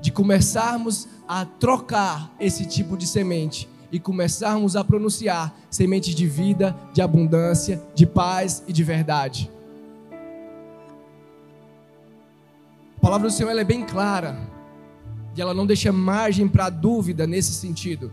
de 0.00 0.10
começarmos 0.10 1.08
a 1.28 1.44
trocar 1.44 2.34
esse 2.38 2.66
tipo 2.66 2.96
de 2.96 3.06
semente 3.06 3.68
e 3.92 4.00
começarmos 4.00 4.74
a 4.74 4.82
pronunciar 4.82 5.54
sementes 5.70 6.14
de 6.14 6.26
vida, 6.26 6.74
de 6.94 7.02
abundância, 7.02 7.80
de 7.94 8.06
paz 8.06 8.64
e 8.66 8.72
de 8.72 8.82
verdade. 8.82 9.50
A 12.96 13.00
palavra 13.00 13.28
do 13.28 13.34
Senhor 13.34 13.50
é 13.50 13.64
bem 13.64 13.84
clara 13.84 14.40
e 15.36 15.42
ela 15.42 15.52
não 15.52 15.66
deixa 15.66 15.92
margem 15.92 16.48
para 16.48 16.70
dúvida 16.70 17.26
nesse 17.26 17.52
sentido. 17.52 18.10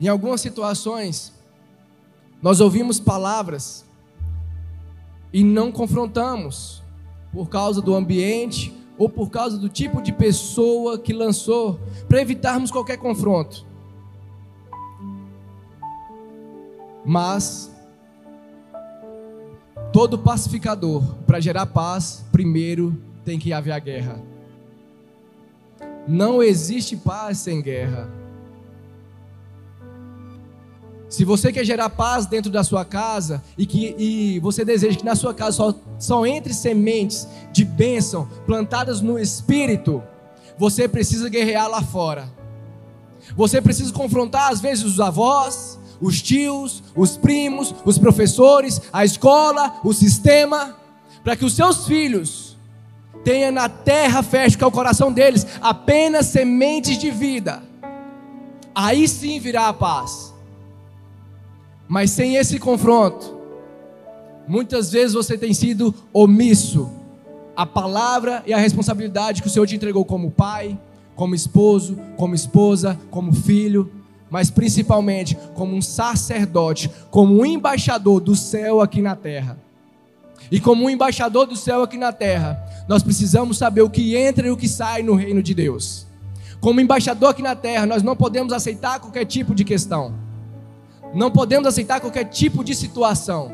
Em 0.00 0.08
algumas 0.08 0.40
situações, 0.40 1.34
nós 2.40 2.58
ouvimos 2.58 2.98
palavras 2.98 3.84
e 5.30 5.44
não 5.44 5.70
confrontamos 5.70 6.82
por 7.30 7.50
causa 7.50 7.82
do 7.82 7.94
ambiente 7.94 8.74
ou 8.96 9.08
por 9.08 9.30
causa 9.30 9.58
do 9.58 9.68
tipo 9.68 10.02
de 10.02 10.12
pessoa 10.12 10.98
que 10.98 11.12
lançou, 11.12 11.80
para 12.08 12.20
evitarmos 12.20 12.70
qualquer 12.70 12.96
confronto. 12.96 13.69
Mas 17.04 17.70
todo 19.92 20.18
pacificador, 20.18 21.02
para 21.26 21.40
gerar 21.40 21.66
paz, 21.66 22.24
primeiro 22.30 22.96
tem 23.24 23.38
que 23.38 23.52
haver 23.52 23.72
a 23.72 23.78
guerra. 23.78 24.20
Não 26.06 26.42
existe 26.42 26.96
paz 26.96 27.38
sem 27.38 27.62
guerra. 27.62 28.08
Se 31.08 31.24
você 31.24 31.52
quer 31.52 31.64
gerar 31.64 31.90
paz 31.90 32.24
dentro 32.26 32.52
da 32.52 32.62
sua 32.62 32.84
casa 32.84 33.42
e 33.58 33.66
que 33.66 33.96
e 33.98 34.38
você 34.38 34.64
deseja 34.64 34.96
que 34.96 35.04
na 35.04 35.16
sua 35.16 35.34
casa 35.34 35.56
só, 35.56 35.74
só 35.98 36.24
entre 36.24 36.54
sementes 36.54 37.26
de 37.52 37.64
bênção 37.64 38.28
plantadas 38.46 39.00
no 39.00 39.18
espírito, 39.18 40.00
você 40.56 40.86
precisa 40.86 41.28
guerrear 41.28 41.68
lá 41.68 41.82
fora. 41.82 42.28
Você 43.36 43.60
precisa 43.60 43.92
confrontar 43.92 44.52
às 44.52 44.60
vezes 44.60 44.84
os 44.84 45.00
avós, 45.00 45.79
os 46.00 46.22
tios, 46.22 46.82
os 46.96 47.16
primos, 47.16 47.74
os 47.84 47.98
professores, 47.98 48.80
a 48.92 49.04
escola, 49.04 49.80
o 49.84 49.92
sistema, 49.92 50.76
para 51.22 51.36
que 51.36 51.44
os 51.44 51.54
seus 51.54 51.86
filhos 51.86 52.56
tenham 53.22 53.52
na 53.52 53.68
terra 53.68 54.22
fértil, 54.22 54.58
que 54.58 54.64
é 54.64 54.66
o 54.66 54.72
coração 54.72 55.12
deles, 55.12 55.46
apenas 55.60 56.26
sementes 56.26 56.96
de 56.96 57.10
vida. 57.10 57.62
Aí 58.74 59.06
sim 59.06 59.38
virá 59.38 59.68
a 59.68 59.72
paz. 59.72 60.32
Mas 61.86 62.10
sem 62.12 62.36
esse 62.36 62.58
confronto, 62.58 63.36
muitas 64.48 64.90
vezes 64.90 65.12
você 65.12 65.36
tem 65.36 65.52
sido 65.52 65.94
omisso 66.12 66.90
à 67.54 67.66
palavra 67.66 68.42
e 68.46 68.54
à 68.54 68.58
responsabilidade 68.58 69.42
que 69.42 69.48
o 69.48 69.50
Senhor 69.50 69.66
te 69.66 69.76
entregou 69.76 70.04
como 70.04 70.30
pai, 70.30 70.78
como 71.14 71.34
esposo, 71.34 71.98
como 72.16 72.34
esposa, 72.34 72.98
como 73.10 73.34
filho 73.34 73.99
mas 74.30 74.50
principalmente 74.50 75.36
como 75.54 75.74
um 75.74 75.82
sacerdote, 75.82 76.90
como 77.10 77.40
um 77.40 77.44
embaixador 77.44 78.20
do 78.20 78.36
céu 78.36 78.80
aqui 78.80 79.02
na 79.02 79.16
terra. 79.16 79.58
E 80.50 80.60
como 80.60 80.84
um 80.84 80.90
embaixador 80.90 81.46
do 81.46 81.56
céu 81.56 81.82
aqui 81.82 81.98
na 81.98 82.12
terra, 82.12 82.58
nós 82.88 83.02
precisamos 83.02 83.58
saber 83.58 83.82
o 83.82 83.90
que 83.90 84.16
entra 84.16 84.46
e 84.46 84.50
o 84.50 84.56
que 84.56 84.68
sai 84.68 85.02
no 85.02 85.14
reino 85.14 85.42
de 85.42 85.54
Deus. 85.54 86.06
Como 86.60 86.80
embaixador 86.80 87.30
aqui 87.30 87.42
na 87.42 87.56
terra, 87.56 87.86
nós 87.86 88.02
não 88.02 88.16
podemos 88.16 88.52
aceitar 88.52 89.00
qualquer 89.00 89.24
tipo 89.24 89.54
de 89.54 89.64
questão. 89.64 90.14
Não 91.14 91.30
podemos 91.30 91.66
aceitar 91.66 92.00
qualquer 92.00 92.24
tipo 92.24 92.62
de 92.62 92.74
situação. 92.74 93.52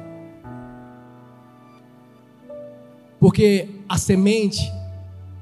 Porque 3.18 3.68
a 3.88 3.96
semente, 3.96 4.70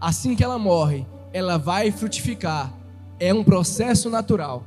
assim 0.00 0.36
que 0.36 0.44
ela 0.44 0.58
morre, 0.58 1.06
ela 1.32 1.58
vai 1.58 1.90
frutificar. 1.90 2.72
É 3.18 3.32
um 3.32 3.42
processo 3.42 4.10
natural. 4.10 4.64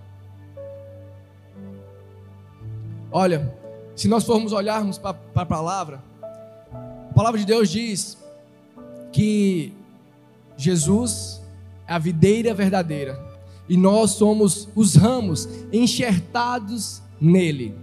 Olha, 3.11 3.53
se 3.95 4.07
nós 4.07 4.23
formos 4.23 4.51
olharmos 4.51 4.97
para 4.97 5.17
a 5.35 5.45
palavra, 5.45 6.03
a 7.09 7.13
palavra 7.13 7.39
de 7.39 7.45
Deus 7.45 7.69
diz 7.69 8.17
que 9.11 9.73
Jesus 10.57 11.41
é 11.87 11.93
a 11.93 11.99
videira 11.99 12.53
verdadeira 12.53 13.19
e 13.69 13.77
nós 13.77 14.11
somos 14.11 14.67
os 14.75 14.95
ramos 14.95 15.47
enxertados 15.71 17.01
nele. 17.19 17.75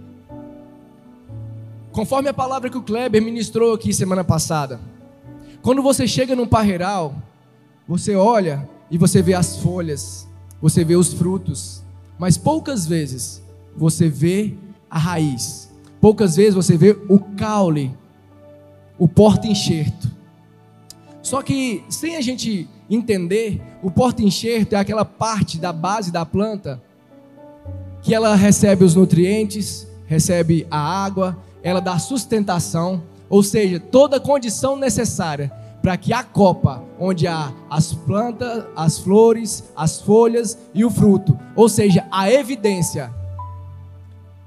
Conforme 1.91 2.29
a 2.29 2.33
palavra 2.33 2.69
que 2.69 2.77
o 2.77 2.83
Kleber 2.83 3.21
ministrou 3.21 3.73
aqui 3.73 3.93
semana 3.93 4.23
passada, 4.23 4.79
quando 5.61 5.81
você 5.81 6.07
chega 6.07 6.35
num 6.35 6.45
parreiral, 6.45 7.15
você 7.87 8.15
olha 8.15 8.69
e 8.91 8.97
você 8.97 9.21
vê 9.21 9.33
as 9.33 9.57
folhas, 9.57 10.27
você 10.61 10.83
vê 10.83 10.95
os 10.95 11.13
frutos, 11.13 11.83
mas 12.19 12.37
poucas 12.37 12.85
vezes 12.85 13.41
você 13.75 14.07
vê 14.09 14.55
a 14.89 14.97
raiz. 14.97 15.71
Poucas 15.99 16.35
vezes 16.35 16.53
você 16.53 16.77
vê 16.77 16.97
o 17.09 17.19
caule, 17.19 17.95
o 18.97 19.07
porta-enxerto. 19.07 20.11
Só 21.21 21.41
que 21.41 21.83
sem 21.89 22.15
a 22.15 22.21
gente 22.21 22.69
entender, 22.89 23.61
o 23.81 23.89
porta-enxerto 23.89 24.75
é 24.75 24.79
aquela 24.79 25.03
parte 25.03 25.57
da 25.57 25.73
base 25.73 26.11
da 26.11 26.25
planta 26.25 26.81
que 28.01 28.13
ela 28.13 28.35
recebe 28.35 28.83
os 28.83 28.93
nutrientes, 28.93 29.87
recebe 30.05 30.67
a 30.69 30.77
água, 30.77 31.37
ela 31.63 31.79
dá 31.79 31.97
sustentação, 31.97 33.01
ou 33.27 33.41
seja, 33.41 33.79
toda 33.79 34.17
a 34.17 34.19
condição 34.19 34.75
necessária 34.75 35.51
para 35.81 35.97
que 35.97 36.13
a 36.13 36.23
copa, 36.23 36.83
onde 36.99 37.27
há 37.27 37.51
as 37.69 37.93
plantas, 37.93 38.63
as 38.75 38.99
flores, 38.99 39.63
as 39.75 39.99
folhas 39.99 40.57
e 40.73 40.85
o 40.85 40.91
fruto, 40.91 41.37
ou 41.55 41.67
seja, 41.67 42.07
a 42.11 42.31
evidência 42.31 43.11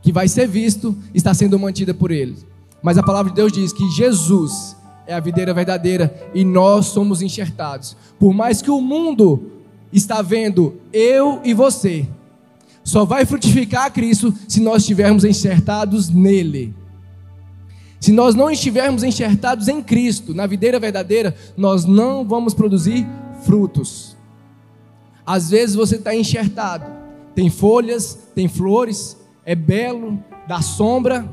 que 0.02 0.12
vai 0.12 0.28
ser 0.28 0.46
visto, 0.46 0.96
está 1.12 1.34
sendo 1.34 1.58
mantida 1.58 1.92
por 1.92 2.10
ele. 2.10 2.36
Mas 2.82 2.96
a 2.96 3.02
palavra 3.02 3.30
de 3.30 3.36
Deus 3.36 3.52
diz 3.52 3.72
que 3.72 3.88
Jesus 3.90 4.76
é 5.06 5.14
a 5.14 5.20
videira 5.20 5.52
verdadeira 5.52 6.30
e 6.34 6.44
nós 6.44 6.86
somos 6.86 7.22
enxertados. 7.22 7.96
Por 8.18 8.32
mais 8.32 8.62
que 8.62 8.70
o 8.70 8.80
mundo 8.80 9.50
está 9.92 10.22
vendo 10.22 10.76
eu 10.92 11.40
e 11.44 11.54
você, 11.54 12.06
só 12.84 13.04
vai 13.04 13.26
frutificar 13.26 13.92
Cristo 13.92 14.32
se 14.46 14.60
nós 14.60 14.82
estivermos 14.82 15.24
enxertados 15.24 16.08
nele. 16.08 16.74
Se 18.00 18.12
nós 18.12 18.34
não 18.34 18.50
estivermos 18.50 19.02
enxertados 19.02 19.66
em 19.66 19.82
Cristo, 19.82 20.32
na 20.32 20.46
videira 20.46 20.78
verdadeira, 20.78 21.34
nós 21.56 21.84
não 21.84 22.24
vamos 22.26 22.54
produzir 22.54 23.06
frutos. 23.44 24.16
Às 25.26 25.50
vezes 25.50 25.74
você 25.74 25.96
está 25.96 26.14
enxertado, 26.14 26.86
tem 27.34 27.50
folhas, 27.50 28.18
tem 28.34 28.48
flores, 28.48 29.16
é 29.48 29.54
belo, 29.54 30.22
dá 30.46 30.60
sombra, 30.60 31.26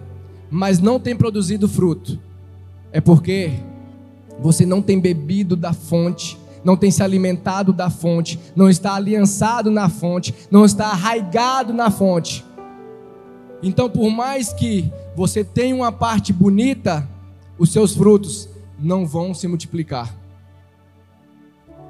mas 0.49 0.79
não 0.79 0.97
tem 0.97 1.13
produzido 1.13 1.67
fruto, 1.67 2.17
é 2.89 3.01
porque 3.01 3.51
você 4.39 4.65
não 4.65 4.81
tem 4.81 5.01
bebido 5.01 5.53
da 5.53 5.73
fonte, 5.73 6.39
não 6.63 6.77
tem 6.77 6.89
se 6.89 7.03
alimentado 7.03 7.73
da 7.73 7.89
fonte, 7.89 8.39
não 8.55 8.69
está 8.69 8.95
aliançado 8.95 9.69
na 9.69 9.89
fonte, 9.89 10.33
não 10.49 10.63
está 10.63 10.85
arraigado 10.85 11.73
na 11.73 11.91
fonte. 11.91 12.45
Então, 13.61 13.89
por 13.89 14.09
mais 14.09 14.53
que 14.53 14.89
você 15.13 15.43
tenha 15.43 15.75
uma 15.75 15.91
parte 15.91 16.31
bonita, 16.31 17.05
os 17.59 17.69
seus 17.69 17.93
frutos 17.93 18.47
não 18.79 19.05
vão 19.05 19.33
se 19.33 19.45
multiplicar. 19.45 20.15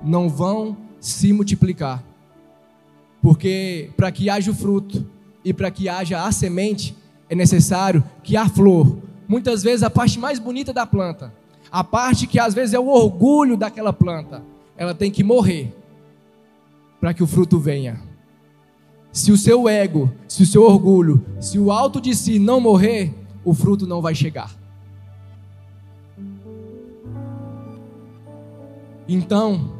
Não 0.04 0.28
vão 0.28 0.76
se 1.00 1.32
multiplicar. 1.32 2.04
Porque 3.22 3.92
para 3.96 4.12
que 4.12 4.28
haja 4.28 4.50
o 4.50 4.56
fruto, 4.56 5.14
e 5.46 5.54
para 5.54 5.70
que 5.70 5.88
haja 5.88 6.26
a 6.26 6.32
semente, 6.32 6.98
é 7.30 7.36
necessário 7.36 8.04
que 8.24 8.36
a 8.36 8.50
flor, 8.50 8.98
muitas 9.28 9.62
vezes 9.62 9.84
a 9.84 9.92
parte 9.92 10.18
mais 10.18 10.40
bonita 10.40 10.74
da 10.74 10.88
planta, 10.88 11.32
a 11.72 11.84
parte 11.84 12.26
que 12.26 12.40
às 12.40 12.56
vezes 12.56 12.74
é 12.74 12.80
o 12.80 12.88
orgulho 12.88 13.56
daquela 13.56 13.94
planta, 13.94 14.44
ela 14.76 14.96
tem 14.96 15.12
que 15.12 15.24
morrer 15.24 15.72
para 17.00 17.14
que 17.14 17.22
o 17.22 17.28
fruto 17.28 17.60
venha. 17.60 18.02
Se 19.12 19.32
o 19.32 19.38
seu 19.38 19.70
ego, 19.70 20.12
se 20.28 20.42
o 20.42 20.46
seu 20.46 20.64
orgulho, 20.64 21.24
se 21.40 21.60
o 21.60 21.72
alto 21.72 22.02
de 22.02 22.16
si 22.16 22.40
não 22.40 22.60
morrer, 22.60 23.14
o 23.46 23.54
fruto 23.54 23.86
não 23.86 24.02
vai 24.02 24.16
chegar. 24.16 24.52
Então, 29.08 29.74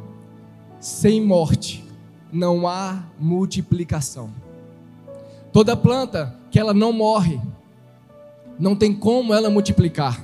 sem 0.80 1.20
morte, 1.20 1.84
não 2.32 2.68
há 2.68 3.04
multiplicação. 3.20 4.45
Toda 5.56 5.74
planta 5.78 6.36
que 6.52 6.60
ela 6.60 6.74
não 6.74 6.92
morre, 6.92 7.40
não 8.60 8.76
tem 8.76 8.94
como 8.94 9.34
ela 9.34 9.50
multiplicar. 9.50 10.22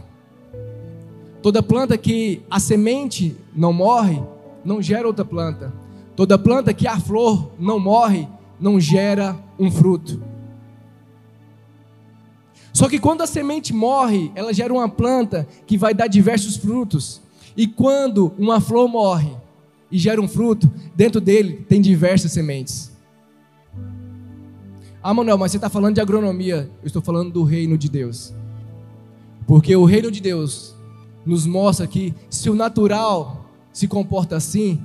Toda 1.42 1.64
planta 1.64 1.98
que 1.98 2.42
a 2.52 2.60
semente 2.60 3.38
não 3.56 3.72
morre, 3.72 4.22
não 4.66 4.82
gera 4.82 5.08
outra 5.08 5.24
planta. 5.24 5.74
Toda 6.18 6.38
planta 6.38 6.74
que 6.74 6.86
a 6.86 7.00
flor 7.00 7.50
não 7.58 7.80
morre, 7.80 8.28
não 8.60 8.78
gera 8.78 9.34
um 9.58 9.72
fruto. 9.72 10.22
Só 12.74 12.90
que 12.90 13.00
quando 13.00 13.22
a 13.22 13.26
semente 13.26 13.74
morre, 13.74 14.34
ela 14.36 14.54
gera 14.54 14.74
uma 14.74 14.90
planta 14.90 15.48
que 15.66 15.78
vai 15.78 15.94
dar 15.94 16.08
diversos 16.08 16.58
frutos. 16.58 17.22
E 17.56 17.68
quando 17.68 18.34
uma 18.38 18.60
flor 18.60 18.90
morre 18.90 19.32
e 19.90 19.98
gera 19.98 20.20
um 20.20 20.28
fruto, 20.28 20.70
dentro 20.94 21.22
dele 21.22 21.66
tem 21.70 21.80
diversas 21.80 22.34
sementes. 22.34 22.91
Ah, 25.04 25.14
Manuel, 25.14 25.38
mas 25.38 25.52
você 25.52 25.58
está 25.58 25.70
falando 25.70 25.96
de 25.96 26.02
agronomia. 26.02 26.70
Eu 26.82 26.88
estou 26.88 27.02
falando 27.02 27.32
do 27.32 27.44
reino 27.44 27.78
de 27.78 27.90
Deus. 27.90 28.34
Porque 29.48 29.76
o 29.76 29.84
reino 29.84 30.12
de 30.12 30.22
Deus 30.22 30.76
nos 31.26 31.46
mostra 31.46 31.88
que 31.88 32.14
se 32.30 32.50
o 32.50 32.56
natural 32.56 33.46
se 33.74 33.88
comporta 33.88 34.36
assim, 34.36 34.82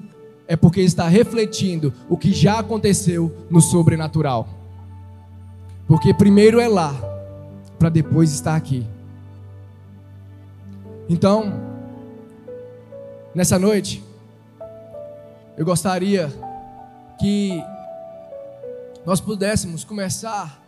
é 0.48 0.56
porque 0.56 0.80
está 0.80 1.06
refletindo 1.08 1.92
o 2.08 2.16
que 2.16 2.32
já 2.32 2.58
aconteceu 2.58 3.34
no 3.50 3.60
sobrenatural. 3.60 4.48
Porque 5.86 6.14
primeiro 6.14 6.60
é 6.60 6.68
lá, 6.68 6.94
para 7.78 7.88
depois 7.88 8.32
estar 8.32 8.56
aqui. 8.56 8.86
Então, 11.08 11.52
nessa 13.34 13.58
noite, 13.58 14.02
eu 15.56 15.64
gostaria 15.64 16.32
que 17.20 17.62
nós 19.06 19.20
pudéssemos 19.20 19.84
começar 19.84 20.60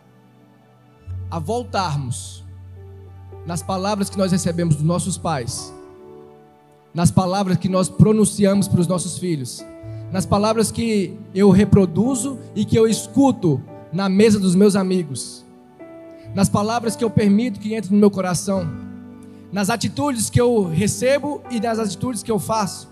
a 1.29 1.37
voltarmos 1.37 2.45
nas 3.45 3.61
palavras 3.61 4.09
que 4.09 4.17
nós 4.17 4.31
recebemos 4.31 4.77
dos 4.77 4.85
nossos 4.85 5.17
pais, 5.17 5.73
nas 6.93 7.11
palavras 7.11 7.57
que 7.57 7.67
nós 7.67 7.89
pronunciamos 7.89 8.65
para 8.69 8.79
os 8.79 8.87
nossos 8.87 9.17
filhos, 9.17 9.61
nas 10.09 10.25
palavras 10.25 10.71
que 10.71 11.19
eu 11.35 11.49
reproduzo 11.49 12.39
e 12.55 12.63
que 12.63 12.79
eu 12.79 12.87
escuto 12.87 13.61
na 13.91 14.07
mesa 14.07 14.39
dos 14.39 14.55
meus 14.55 14.77
amigos, 14.77 15.45
nas 16.33 16.47
palavras 16.47 16.95
que 16.95 17.03
eu 17.03 17.09
permito 17.09 17.59
que 17.59 17.75
entrem 17.75 17.91
no 17.91 17.99
meu 17.99 18.09
coração, 18.09 18.65
nas 19.51 19.69
atitudes 19.69 20.29
que 20.29 20.39
eu 20.39 20.63
recebo 20.63 21.41
e 21.51 21.59
nas 21.59 21.77
atitudes 21.77 22.23
que 22.23 22.31
eu 22.31 22.39
faço. 22.39 22.87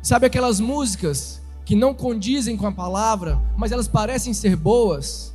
Sabe 0.00 0.26
aquelas 0.26 0.60
músicas 0.60 1.39
que 1.70 1.76
não 1.76 1.94
condizem 1.94 2.56
com 2.56 2.66
a 2.66 2.72
palavra, 2.72 3.40
mas 3.56 3.70
elas 3.70 3.86
parecem 3.86 4.34
ser 4.34 4.56
boas? 4.56 5.32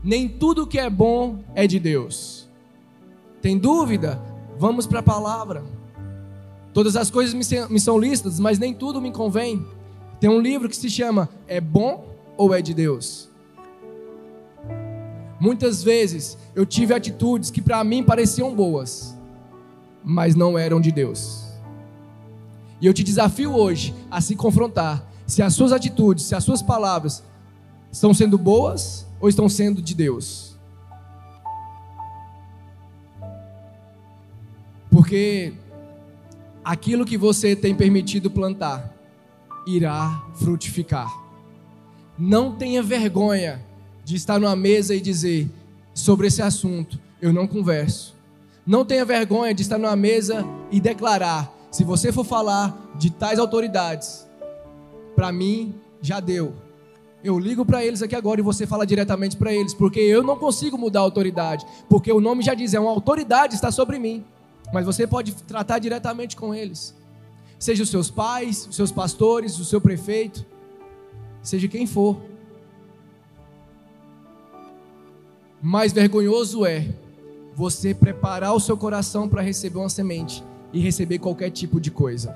Nem 0.00 0.28
tudo 0.28 0.64
que 0.64 0.78
é 0.78 0.88
bom 0.88 1.40
é 1.56 1.66
de 1.66 1.80
Deus. 1.80 2.48
Tem 3.40 3.58
dúvida? 3.58 4.22
Vamos 4.56 4.86
para 4.86 5.00
a 5.00 5.02
palavra. 5.02 5.64
Todas 6.72 6.94
as 6.94 7.10
coisas 7.10 7.34
me 7.34 7.80
são 7.80 7.98
listas, 7.98 8.38
mas 8.38 8.60
nem 8.60 8.72
tudo 8.72 9.00
me 9.00 9.10
convém. 9.10 9.66
Tem 10.20 10.30
um 10.30 10.38
livro 10.38 10.68
que 10.68 10.76
se 10.76 10.88
chama 10.88 11.28
É 11.48 11.60
Bom 11.60 12.06
ou 12.36 12.54
É 12.54 12.62
de 12.62 12.74
Deus? 12.74 13.28
Muitas 15.40 15.82
vezes 15.82 16.38
eu 16.54 16.64
tive 16.64 16.94
atitudes 16.94 17.50
que 17.50 17.60
para 17.60 17.82
mim 17.82 18.04
pareciam 18.04 18.54
boas, 18.54 19.18
mas 20.04 20.36
não 20.36 20.56
eram 20.56 20.80
de 20.80 20.92
Deus. 20.92 21.42
E 22.80 22.86
eu 22.86 22.94
te 22.94 23.02
desafio 23.02 23.52
hoje 23.52 23.92
a 24.08 24.20
se 24.20 24.36
confrontar 24.36 25.10
se 25.26 25.42
as 25.42 25.54
suas 25.54 25.72
atitudes, 25.72 26.24
se 26.24 26.34
as 26.34 26.44
suas 26.44 26.62
palavras 26.62 27.22
estão 27.90 28.12
sendo 28.12 28.38
boas 28.38 29.06
ou 29.20 29.28
estão 29.28 29.48
sendo 29.48 29.80
de 29.82 29.94
Deus. 29.94 30.56
Porque 34.90 35.54
aquilo 36.64 37.04
que 37.04 37.16
você 37.16 37.56
tem 37.56 37.74
permitido 37.74 38.30
plantar 38.30 38.92
irá 39.66 40.22
frutificar. 40.34 41.10
Não 42.18 42.54
tenha 42.54 42.82
vergonha 42.82 43.64
de 44.04 44.16
estar 44.16 44.38
numa 44.38 44.56
mesa 44.56 44.94
e 44.94 45.00
dizer 45.00 45.50
sobre 45.94 46.26
esse 46.26 46.42
assunto, 46.42 46.98
eu 47.20 47.32
não 47.32 47.46
converso. 47.46 48.14
Não 48.66 48.84
tenha 48.84 49.04
vergonha 49.04 49.54
de 49.54 49.62
estar 49.62 49.78
numa 49.78 49.96
mesa 49.96 50.44
e 50.70 50.80
declarar, 50.80 51.52
se 51.70 51.84
você 51.84 52.12
for 52.12 52.24
falar 52.24 52.76
de 52.98 53.10
tais 53.10 53.38
autoridades, 53.38 54.26
para 55.22 55.30
mim 55.30 55.72
já 56.00 56.18
deu. 56.18 56.52
Eu 57.22 57.38
ligo 57.38 57.64
para 57.64 57.84
eles 57.84 58.02
aqui 58.02 58.16
agora 58.16 58.40
e 58.40 58.42
você 58.42 58.66
fala 58.66 58.84
diretamente 58.84 59.36
para 59.36 59.52
eles, 59.52 59.72
porque 59.72 60.00
eu 60.00 60.20
não 60.20 60.36
consigo 60.36 60.76
mudar 60.76 60.98
a 60.98 61.02
autoridade, 61.04 61.64
porque 61.88 62.10
o 62.10 62.20
nome 62.20 62.42
já 62.42 62.54
diz, 62.54 62.74
é 62.74 62.80
uma 62.80 62.90
autoridade 62.90 63.54
está 63.54 63.70
sobre 63.70 64.00
mim. 64.00 64.24
Mas 64.72 64.84
você 64.84 65.06
pode 65.06 65.32
tratar 65.44 65.78
diretamente 65.78 66.34
com 66.34 66.52
eles. 66.52 66.92
Seja 67.56 67.84
os 67.84 67.88
seus 67.88 68.10
pais, 68.10 68.66
os 68.66 68.74
seus 68.74 68.90
pastores, 68.90 69.60
o 69.60 69.64
seu 69.64 69.80
prefeito, 69.80 70.44
seja 71.40 71.68
quem 71.68 71.86
for. 71.86 72.20
Mais 75.62 75.92
vergonhoso 75.92 76.66
é 76.66 76.88
você 77.54 77.94
preparar 77.94 78.54
o 78.54 78.58
seu 78.58 78.76
coração 78.76 79.28
para 79.28 79.40
receber 79.40 79.78
uma 79.78 79.88
semente 79.88 80.42
e 80.72 80.80
receber 80.80 81.20
qualquer 81.20 81.50
tipo 81.50 81.80
de 81.80 81.92
coisa. 81.92 82.34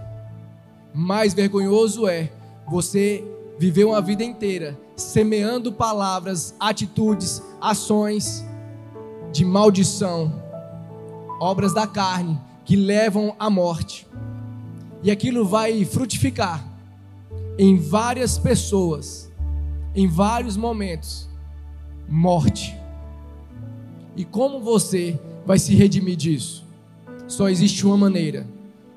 Mais 0.95 1.35
vergonhoso 1.35 2.07
é 2.07 2.31
você 2.69 3.25
viver 3.59 3.85
uma 3.85 4.01
vida 4.01 4.25
inteira 4.25 4.79
semeando 4.97 5.73
palavras, 5.73 6.55
atitudes, 6.59 7.43
ações 7.61 8.45
de 9.33 9.45
maldição, 9.45 10.43
obras 11.41 11.75
da 11.75 11.87
carne 11.87 12.41
que 12.65 12.75
levam 12.77 13.35
à 13.39 13.51
morte. 13.51 14.07
E 15.03 15.11
aquilo 15.11 15.45
vai 15.45 15.85
frutificar 15.85 16.67
em 17.59 17.79
várias 17.79 18.39
pessoas, 18.39 19.31
em 19.95 20.09
vários 20.09 20.57
momentos, 20.57 21.29
morte. 22.09 22.77
E 24.17 24.25
como 24.25 24.61
você 24.61 25.19
vai 25.45 25.59
se 25.59 25.75
redimir 25.75 26.17
disso? 26.17 26.65
Só 27.29 27.49
existe 27.49 27.87
uma 27.87 27.97
maneira. 27.97 28.47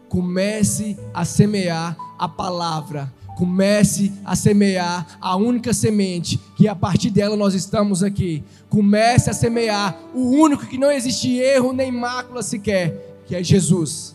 Comece 0.08 0.97
a 1.13 1.25
semear 1.25 1.97
a 2.17 2.27
palavra. 2.27 3.13
Comece 3.39 4.12
a 4.25 4.36
semear 4.36 5.17
a 5.21 5.38
única 5.38 5.73
semente, 5.73 6.38
que 6.58 6.67
a 6.67 6.75
partir 6.75 7.10
dela 7.10 7.38
nós 7.38 7.54
estamos 7.54 8.04
aqui. 8.04 8.43
Comece 8.69 9.30
a 9.30 9.34
semear 9.34 9.97
o 10.13 10.32
único 10.32 10.65
que 10.65 10.78
não 10.78 10.91
existe 10.91 11.38
erro 11.38 11.71
nem 11.71 11.89
mácula 11.89 12.43
sequer, 12.43 13.21
que 13.25 13.34
é 13.34 13.41
Jesus. 13.41 14.13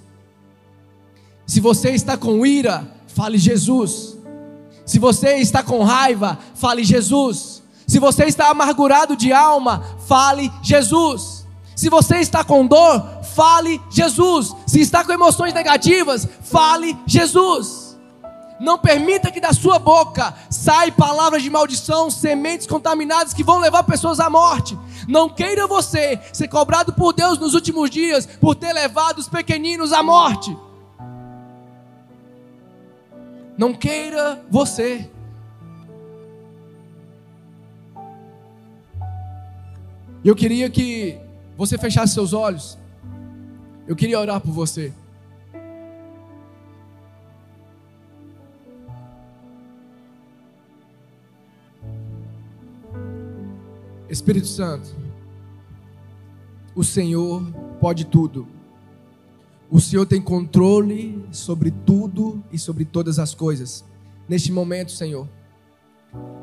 Se 1.47 1.59
você 1.59 1.93
está 1.93 2.19
com 2.19 2.45
ira, 2.45 2.87
fale 3.07 3.39
Jesus. 3.39 4.15
Se 4.85 4.99
você 4.99 5.37
está 5.37 5.63
com 5.63 5.83
raiva, 5.83 6.39
fale 6.55 6.85
Jesus. 6.85 7.63
Se 7.87 7.99
você 7.99 8.25
está 8.25 8.51
amargurado 8.51 9.17
de 9.17 9.33
alma, 9.33 9.83
fale 10.07 10.53
Jesus. 10.63 11.47
Se 11.75 11.89
você 11.89 12.19
está 12.19 12.45
com 12.45 12.67
dor, 12.67 13.03
fale 13.35 13.81
Jesus. 13.89 14.55
Se 14.67 14.81
está 14.81 15.03
com 15.03 15.13
emoções 15.13 15.55
negativas, 15.55 16.29
fale 16.43 16.95
Jesus. 17.07 17.84
Não 18.64 18.79
permita 18.79 19.31
que 19.31 19.40
da 19.40 19.53
sua 19.53 19.79
boca 19.79 20.35
saia 20.48 20.90
palavras 20.90 21.42
de 21.42 21.50
maldição, 21.50 22.11
sementes 22.11 22.66
contaminadas 22.66 23.35
que 23.35 23.44
vão 23.44 23.59
levar 23.59 23.83
pessoas 23.85 24.18
à 24.18 24.31
morte. 24.31 24.77
Não 25.07 25.29
queira 25.29 25.66
você 25.66 26.18
ser 26.33 26.48
cobrado 26.48 26.94
por 26.94 27.12
Deus 27.12 27.38
nos 27.38 27.53
últimos 27.53 27.90
dias 27.90 28.24
por 28.24 28.55
ter 28.55 28.72
levado 28.72 29.18
os 29.18 29.29
pequeninos 29.29 29.92
à 29.92 30.03
morte. 30.03 30.57
Não 33.59 33.74
queira 33.74 34.42
você. 34.50 35.11
Eu 40.24 40.35
queria 40.35 40.70
que 40.70 41.18
você 41.55 41.77
fechasse 41.77 42.14
seus 42.14 42.33
olhos. 42.33 42.79
Eu 43.87 43.94
queria 43.94 44.18
orar 44.18 44.40
por 44.40 44.53
você. 44.53 44.90
Espírito 54.09 54.47
Santo, 54.47 54.95
o 56.75 56.85
Senhor 56.85 57.43
pode 57.81 58.05
tudo. 58.05 58.47
O 59.71 59.81
Senhor 59.81 60.07
tem 60.07 60.21
controle 60.21 61.25
sobre 61.31 61.71
tudo 61.71 62.43
e 62.53 62.59
sobre 62.59 62.85
todas 62.85 63.19
as 63.19 63.35
coisas. 63.35 63.85
Neste 64.29 64.53
momento, 64.53 64.93
Senhor, 64.93 65.29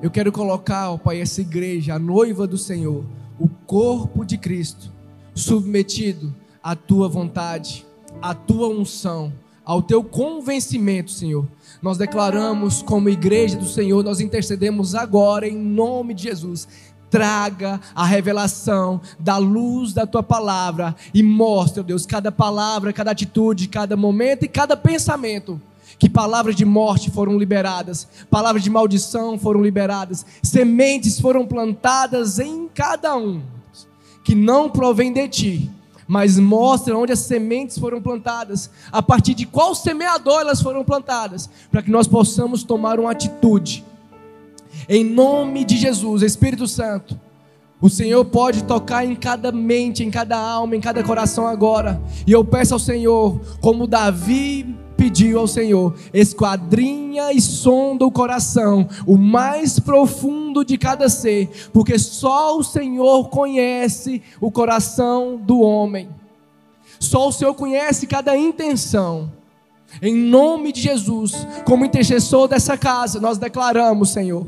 eu 0.02 0.10
quero 0.10 0.32
colocar, 0.32 0.92
ó 0.92 0.98
Pai, 0.98 1.22
essa 1.22 1.42
igreja, 1.42 1.94
a 1.94 2.00
noiva 2.00 2.48
do 2.48 2.58
Senhor, 2.58 3.06
o 3.40 3.48
corpo 3.48 4.26
de 4.26 4.38
Cristo, 4.38 4.92
submetido 5.34 6.36
à 6.62 6.76
tua 6.76 7.08
vontade, 7.08 7.86
à 8.22 8.34
tua 8.34 8.68
unção, 8.68 9.32
ao 9.64 9.82
teu 9.82 10.04
convencimento, 10.04 11.12
Senhor. 11.12 11.48
Nós 11.82 11.98
declaramos 11.98 12.82
como 12.82 13.10
igreja 13.10 13.58
do 13.58 13.68
Senhor, 13.68 14.04
nós 14.04 14.20
intercedemos 14.20 14.96
agora 14.96 15.48
em 15.48 15.56
nome 15.56 16.14
de 16.14 16.24
Jesus. 16.24 16.68
Traga 17.12 17.80
a 17.94 18.06
revelação 18.06 19.00
da 19.20 19.38
luz 19.38 19.94
da 19.94 20.08
tua 20.08 20.24
palavra 20.24 20.96
e 21.14 21.22
mostre, 21.22 21.84
Deus, 21.84 22.06
cada 22.06 22.32
palavra, 22.32 22.92
cada 22.92 23.12
atitude, 23.12 23.68
cada 23.68 23.96
momento 23.96 24.46
e 24.46 24.48
cada 24.48 24.76
pensamento 24.76 25.62
que 26.00 26.10
palavras 26.10 26.56
de 26.56 26.66
morte 26.66 27.12
foram 27.12 27.38
liberadas, 27.38 28.08
palavras 28.28 28.64
de 28.64 28.72
maldição 28.72 29.38
foram 29.38 29.62
liberadas, 29.62 30.26
sementes 30.42 31.20
foram 31.20 31.46
plantadas 31.46 32.40
em 32.40 32.68
cada 32.74 33.16
um, 33.16 33.40
que 34.24 34.34
não 34.34 34.68
provém 34.68 35.14
de 35.14 35.28
ti, 35.28 35.72
mas 36.08 36.40
mostra 36.40 36.98
onde 36.98 37.14
as 37.14 37.20
sementes 37.20 37.78
foram 37.78 38.02
plantadas, 38.02 38.70
a 38.92 39.02
partir 39.02 39.36
de 39.36 39.46
qual 39.46 39.76
semeador 39.76 40.42
elas 40.42 40.60
foram 40.60 40.84
plantadas, 40.84 41.48
para 41.72 41.84
que 41.84 41.92
nós 41.92 42.08
possamos 42.08 42.64
tomar 42.64 43.00
uma 43.00 43.12
atitude. 43.12 43.86
Em 44.94 45.06
nome 45.06 45.64
de 45.64 45.78
Jesus, 45.78 46.22
Espírito 46.22 46.68
Santo, 46.68 47.18
o 47.80 47.90
Senhor 47.90 48.26
pode 48.26 48.66
tocar 48.66 49.06
em 49.06 49.16
cada 49.16 49.50
mente, 49.50 50.04
em 50.04 50.12
cada 50.12 50.38
alma, 50.38 50.76
em 50.76 50.82
cada 50.82 51.02
coração 51.02 51.48
agora. 51.48 52.02
E 52.28 52.34
eu 52.34 52.44
peço 52.44 52.74
ao 52.74 52.80
Senhor, 52.80 53.40
como 53.62 53.88
Davi 53.88 54.76
pediu 54.98 55.40
ao 55.40 55.48
Senhor: 55.48 55.96
esquadrinha 56.14 57.32
e 57.32 57.40
sonda 57.40 58.06
o 58.06 58.12
coração, 58.12 58.86
o 59.08 59.18
mais 59.18 59.80
profundo 59.80 60.66
de 60.66 60.78
cada 60.78 61.08
ser, 61.08 61.70
porque 61.72 61.98
só 61.98 62.58
o 62.58 62.62
Senhor 62.62 63.30
conhece 63.30 64.22
o 64.42 64.52
coração 64.52 65.38
do 65.38 65.62
homem. 65.62 66.10
Só 67.00 67.30
o 67.30 67.32
Senhor 67.32 67.54
conhece 67.54 68.06
cada 68.06 68.36
intenção. 68.36 69.32
Em 70.02 70.14
nome 70.14 70.74
de 70.74 70.82
Jesus, 70.82 71.48
como 71.64 71.86
intercessor 71.86 72.50
dessa 72.50 72.78
casa, 72.78 73.22
nós 73.22 73.38
declaramos, 73.38 74.10
Senhor, 74.10 74.46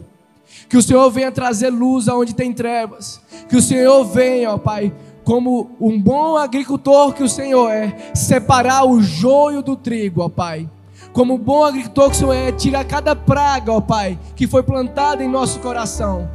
que 0.69 0.77
o 0.77 0.81
Senhor 0.81 1.09
venha 1.11 1.31
trazer 1.31 1.69
luz 1.69 2.07
aonde 2.07 2.33
tem 2.33 2.51
trevas, 2.53 3.21
que 3.47 3.55
o 3.55 3.61
Senhor 3.61 4.03
venha, 4.05 4.51
ó 4.51 4.57
Pai, 4.57 4.93
como 5.23 5.71
um 5.79 5.99
bom 6.01 6.35
agricultor 6.35 7.13
que 7.13 7.23
o 7.23 7.29
Senhor 7.29 7.69
é, 7.69 8.11
separar 8.13 8.85
o 8.85 9.01
joio 9.01 9.61
do 9.61 9.75
trigo, 9.75 10.21
ó 10.21 10.29
Pai. 10.29 10.69
Como 11.11 11.35
um 11.35 11.37
bom 11.37 11.63
agricultor 11.63 12.09
que 12.09 12.15
o 12.15 12.19
Senhor 12.19 12.33
é, 12.33 12.51
tirar 12.51 12.83
cada 12.85 13.15
praga, 13.15 13.71
ó 13.71 13.79
Pai, 13.79 14.17
que 14.35 14.47
foi 14.47 14.63
plantada 14.63 15.23
em 15.23 15.29
nosso 15.29 15.59
coração. 15.59 16.29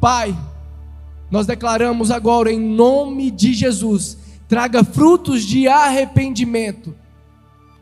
Pai, 0.00 0.36
nós 1.30 1.46
declaramos 1.46 2.10
agora 2.10 2.52
em 2.52 2.60
nome 2.60 3.30
de 3.30 3.52
Jesus, 3.54 4.18
traga 4.46 4.84
frutos 4.84 5.42
de 5.42 5.66
arrependimento. 5.66 6.94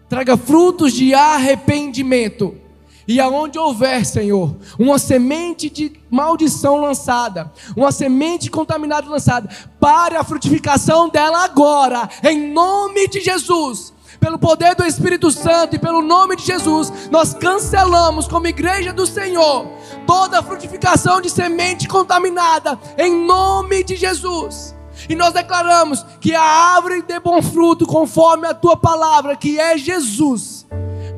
Traga 0.09 0.37
frutos 0.37 0.93
de 0.93 1.15
arrependimento 1.15 2.62
e 3.07 3.21
aonde 3.21 3.59
houver, 3.59 4.05
Senhor, 4.05 4.55
uma 4.79 4.99
semente 4.99 5.69
de 5.69 5.93
maldição 6.11 6.77
lançada, 6.77 7.53
uma 7.77 7.91
semente 7.91 8.51
contaminada 8.51 9.09
lançada, 9.09 9.49
pare 9.81 10.17
a 10.17 10.25
frutificação 10.25 11.09
dela 11.09 11.45
agora, 11.45 12.09
em 12.23 12.53
nome 12.53 13.09
de 13.09 13.21
Jesus. 13.21 13.93
Pelo 14.21 14.39
poder 14.39 14.77
do 14.77 14.85
Espírito 14.85 15.33
Santo 15.33 15.75
e 15.75 15.81
pelo 15.81 16.01
nome 16.01 16.37
de 16.37 16.45
Jesus, 16.45 17.11
nós 17.11 17.35
cancelamos 17.35 18.29
como 18.29 18.47
igreja 18.47 18.93
do 18.93 19.05
Senhor 19.05 19.67
toda 20.07 20.39
a 20.39 20.43
frutificação 20.43 21.21
de 21.21 21.29
semente 21.29 21.89
contaminada, 21.89 22.79
em 22.97 23.27
nome 23.27 23.83
de 23.83 23.97
Jesus. 23.97 24.77
E 25.09 25.17
nós 25.17 25.33
declaramos 25.33 26.05
que 26.21 26.35
a 26.35 26.43
árvore 26.43 27.03
dê 27.03 27.19
bom 27.19 27.43
fruto 27.43 27.85
conforme 27.85 28.47
a 28.47 28.55
tua 28.55 28.77
palavra, 28.77 29.35
que 29.35 29.59
é 29.59 29.77
Jesus. 29.77 30.67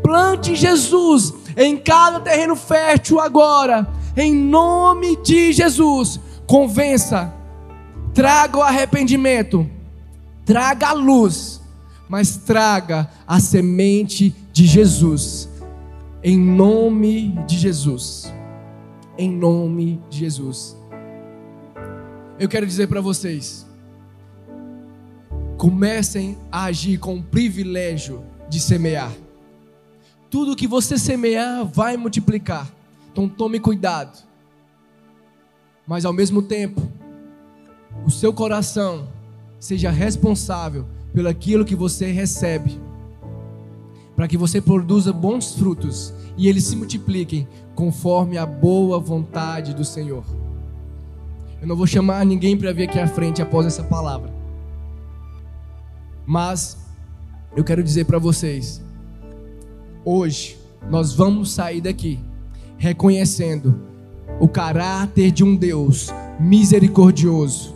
Plante 0.03 0.55
Jesus 0.55 1.33
em 1.57 1.77
cada 1.77 2.21
terreno 2.21 2.57
fértil 2.57 3.21
agora, 3.21 3.87
em 4.17 4.35
nome 4.35 5.17
de 5.23 5.53
Jesus. 5.53 6.21
Convença, 6.47 7.33
traga 8.13 8.59
o 8.59 8.63
arrependimento, 8.63 9.69
traga 10.45 10.89
a 10.89 10.93
luz, 10.93 11.61
mas 12.09 12.37
traga 12.37 13.11
a 13.27 13.41
semente 13.41 14.35
de 14.53 14.67
Jesus, 14.67 15.49
em 16.23 16.39
nome 16.39 17.39
de 17.47 17.57
Jesus. 17.59 18.33
Em 19.17 19.31
nome 19.31 20.03
de 20.11 20.19
Jesus. 20.19 20.77
Eu 22.39 22.49
quero 22.49 22.67
dizer 22.67 22.89
para 22.89 23.01
vocês, 23.01 23.65
comecem 25.57 26.37
a 26.51 26.65
agir 26.65 26.99
com 26.99 27.17
o 27.17 27.23
privilégio 27.23 28.25
de 28.49 28.59
semear. 28.59 29.13
Tudo 30.35 30.57
que 30.57 30.67
você 30.67 30.99
semear 30.99 31.65
vai 31.65 31.97
multiplicar. 31.97 32.69
Então 33.13 33.29
tome 33.29 33.61
cuidado. 33.61 34.19
Mas 35.87 36.05
ao 36.05 36.13
mesmo 36.13 36.43
tempo, 36.43 36.83
o 38.05 38.11
seu 38.11 38.33
coração 38.33 39.07
seja 39.61 39.93
responsável 39.93 40.87
pelo 41.13 41.29
aquilo 41.29 41.65
que 41.65 41.77
você 41.77 42.11
recebe. 42.11 42.81
Para 44.17 44.27
que 44.27 44.37
você 44.37 44.61
produza 44.61 45.13
bons 45.13 45.55
frutos 45.55 46.13
e 46.37 46.49
eles 46.49 46.65
se 46.65 46.75
multipliquem 46.75 47.47
conforme 47.77 48.37
a 48.37 48.45
boa 48.45 48.99
vontade 48.99 49.73
do 49.73 49.85
Senhor. 49.85 50.25
Eu 51.63 51.69
não 51.69 51.77
vou 51.77 51.87
chamar 51.87 52.27
ninguém 52.27 52.59
para 52.59 52.73
vir 52.73 52.89
aqui 52.89 52.99
à 52.99 53.07
frente 53.07 53.41
após 53.41 53.67
essa 53.67 53.85
palavra. 53.85 54.35
Mas 56.27 56.77
eu 57.55 57.63
quero 57.63 57.85
dizer 57.85 58.05
para 58.07 58.19
vocês 58.19 58.84
Hoje 60.05 60.59
nós 60.91 61.15
vamos 61.15 61.53
sair 61.53 61.81
daqui 61.81 62.19
reconhecendo 62.77 63.81
o 64.39 64.47
caráter 64.47 65.31
de 65.31 65.43
um 65.43 65.57
Deus 65.57 66.11
misericordioso. 66.39 67.75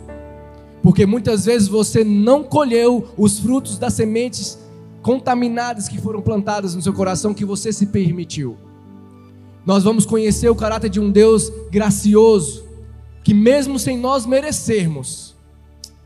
Porque 0.83 1.05
muitas 1.05 1.45
vezes 1.45 1.67
você 1.67 2.03
não 2.03 2.43
colheu 2.43 3.07
os 3.17 3.39
frutos 3.39 3.79
das 3.79 3.93
sementes 3.93 4.59
contaminadas 5.01 5.87
que 5.87 5.99
foram 5.99 6.21
plantadas 6.21 6.75
no 6.75 6.81
seu 6.81 6.93
coração 6.93 7.33
que 7.33 7.43
você 7.43 7.73
se 7.73 7.87
permitiu. 7.87 8.57
Nós 9.65 9.83
vamos 9.83 10.05
conhecer 10.05 10.49
o 10.49 10.55
caráter 10.55 10.89
de 10.89 10.99
um 10.99 11.09
Deus 11.09 11.51
gracioso, 11.71 12.63
que 13.23 13.33
mesmo 13.33 13.79
sem 13.79 13.97
nós 13.97 14.25
merecermos, 14.25 15.35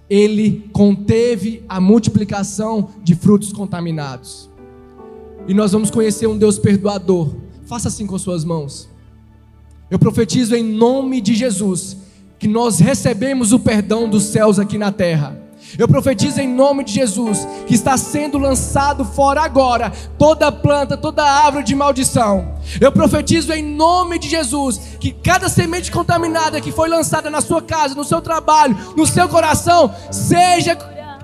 ele 0.10 0.70
conteve 0.72 1.64
a 1.68 1.82
multiplicação 1.82 2.90
de 3.04 3.16
frutos 3.16 3.52
contaminados. 3.52 4.53
E 5.48 5.54
nós 5.54 5.72
vamos 5.72 5.92
conhecer 5.92 6.28
um 6.28 6.38
Deus 6.38 6.58
perdoador. 6.58 7.30
Faça 7.66 7.90
assim 7.90 8.08
com 8.08 8.18
suas 8.18 8.46
mãos. 8.46 8.90
Eu 9.90 10.00
profetizo 10.00 10.56
em 10.56 10.64
nome 10.64 11.22
de 11.22 11.36
Jesus 11.36 11.98
que 12.40 12.48
nós 12.48 12.80
recebemos 12.80 13.52
o 13.54 13.60
perdão 13.60 14.10
dos 14.10 14.24
céus 14.24 14.58
aqui 14.60 14.78
na 14.78 14.92
terra. 14.92 15.44
Eu 15.78 15.88
profetizo 15.88 16.40
em 16.40 16.48
nome 16.48 16.84
de 16.84 16.94
Jesus 16.94 17.48
que 17.66 17.74
está 17.74 17.98
sendo 17.98 18.38
lançado 18.38 19.04
fora 19.04 19.42
agora 19.42 19.92
toda 20.18 20.52
planta, 20.52 20.96
toda 20.96 21.24
árvore 21.24 21.64
de 21.64 21.76
maldição. 21.76 22.54
Eu 22.80 22.92
profetizo 22.92 23.52
em 23.54 23.64
nome 23.64 24.20
de 24.20 24.30
Jesus 24.30 24.80
que 25.00 25.12
cada 25.12 25.50
semente 25.50 25.92
contaminada 25.92 26.62
que 26.62 26.72
foi 26.72 26.90
lançada 26.90 27.30
na 27.30 27.42
sua 27.42 27.62
casa, 27.62 27.96
no 27.96 28.04
seu 28.04 28.22
trabalho, 28.22 28.78
no 28.96 29.06
seu 29.06 29.28
coração, 29.28 29.94
seja 30.12 30.78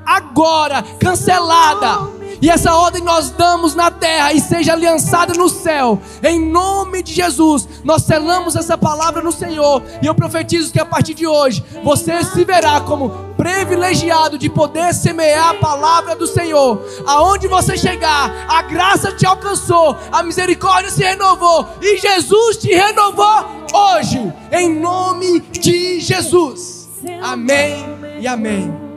agora 0.06 0.84
cancelada 1.00 2.19
e 2.42 2.50
essa 2.50 2.74
ordem 2.74 3.04
nós 3.04 3.32
damos 3.32 3.76
na 3.76 3.92
terra 3.92 4.32
e 4.34 4.40
seja 4.40 4.74
aliançada 4.74 5.34
no 5.34 5.50
céu. 5.50 6.00
Em 6.24 6.40
nome 6.40 7.04
de 7.04 7.14
Jesus, 7.14 7.68
nós 7.84 8.04
selamos 8.04 8.56
essa 8.56 8.78
palavra 8.78 9.22
no 9.22 9.32
Senhor. 9.32 9.84
E 10.02 10.06
eu 10.06 10.16
profetizo 10.16 10.72
que 10.72 10.80
a 10.80 10.86
partir 10.86 11.14
de 11.14 11.28
hoje 11.28 11.64
você 11.84 12.24
se 12.24 12.44
verá 12.46 12.80
como 12.82 13.30
privilegiado 13.36 14.38
de 14.38 14.50
poder 14.50 14.94
semear 14.94 15.50
a 15.50 15.54
palavra 15.56 16.16
do 16.16 16.28
Senhor. 16.28 16.82
Aonde 17.06 17.48
você 17.48 17.78
chegar, 17.78 18.46
a 18.50 18.62
graça 18.62 19.12
te 19.12 19.26
alcançou, 19.26 19.98
a 20.12 20.24
misericórdia 20.24 20.92
se 20.92 21.04
renovou 21.04 21.68
e 21.82 21.98
Jesus 21.98 22.58
te 22.58 22.74
renovou 22.74 23.46
hoje. 23.74 24.32
Em 24.52 24.80
nome 24.80 25.40
de 25.40 26.00
Jesus. 26.00 26.90
Amém 27.22 27.86
e 28.20 28.28
amém. 28.28 28.89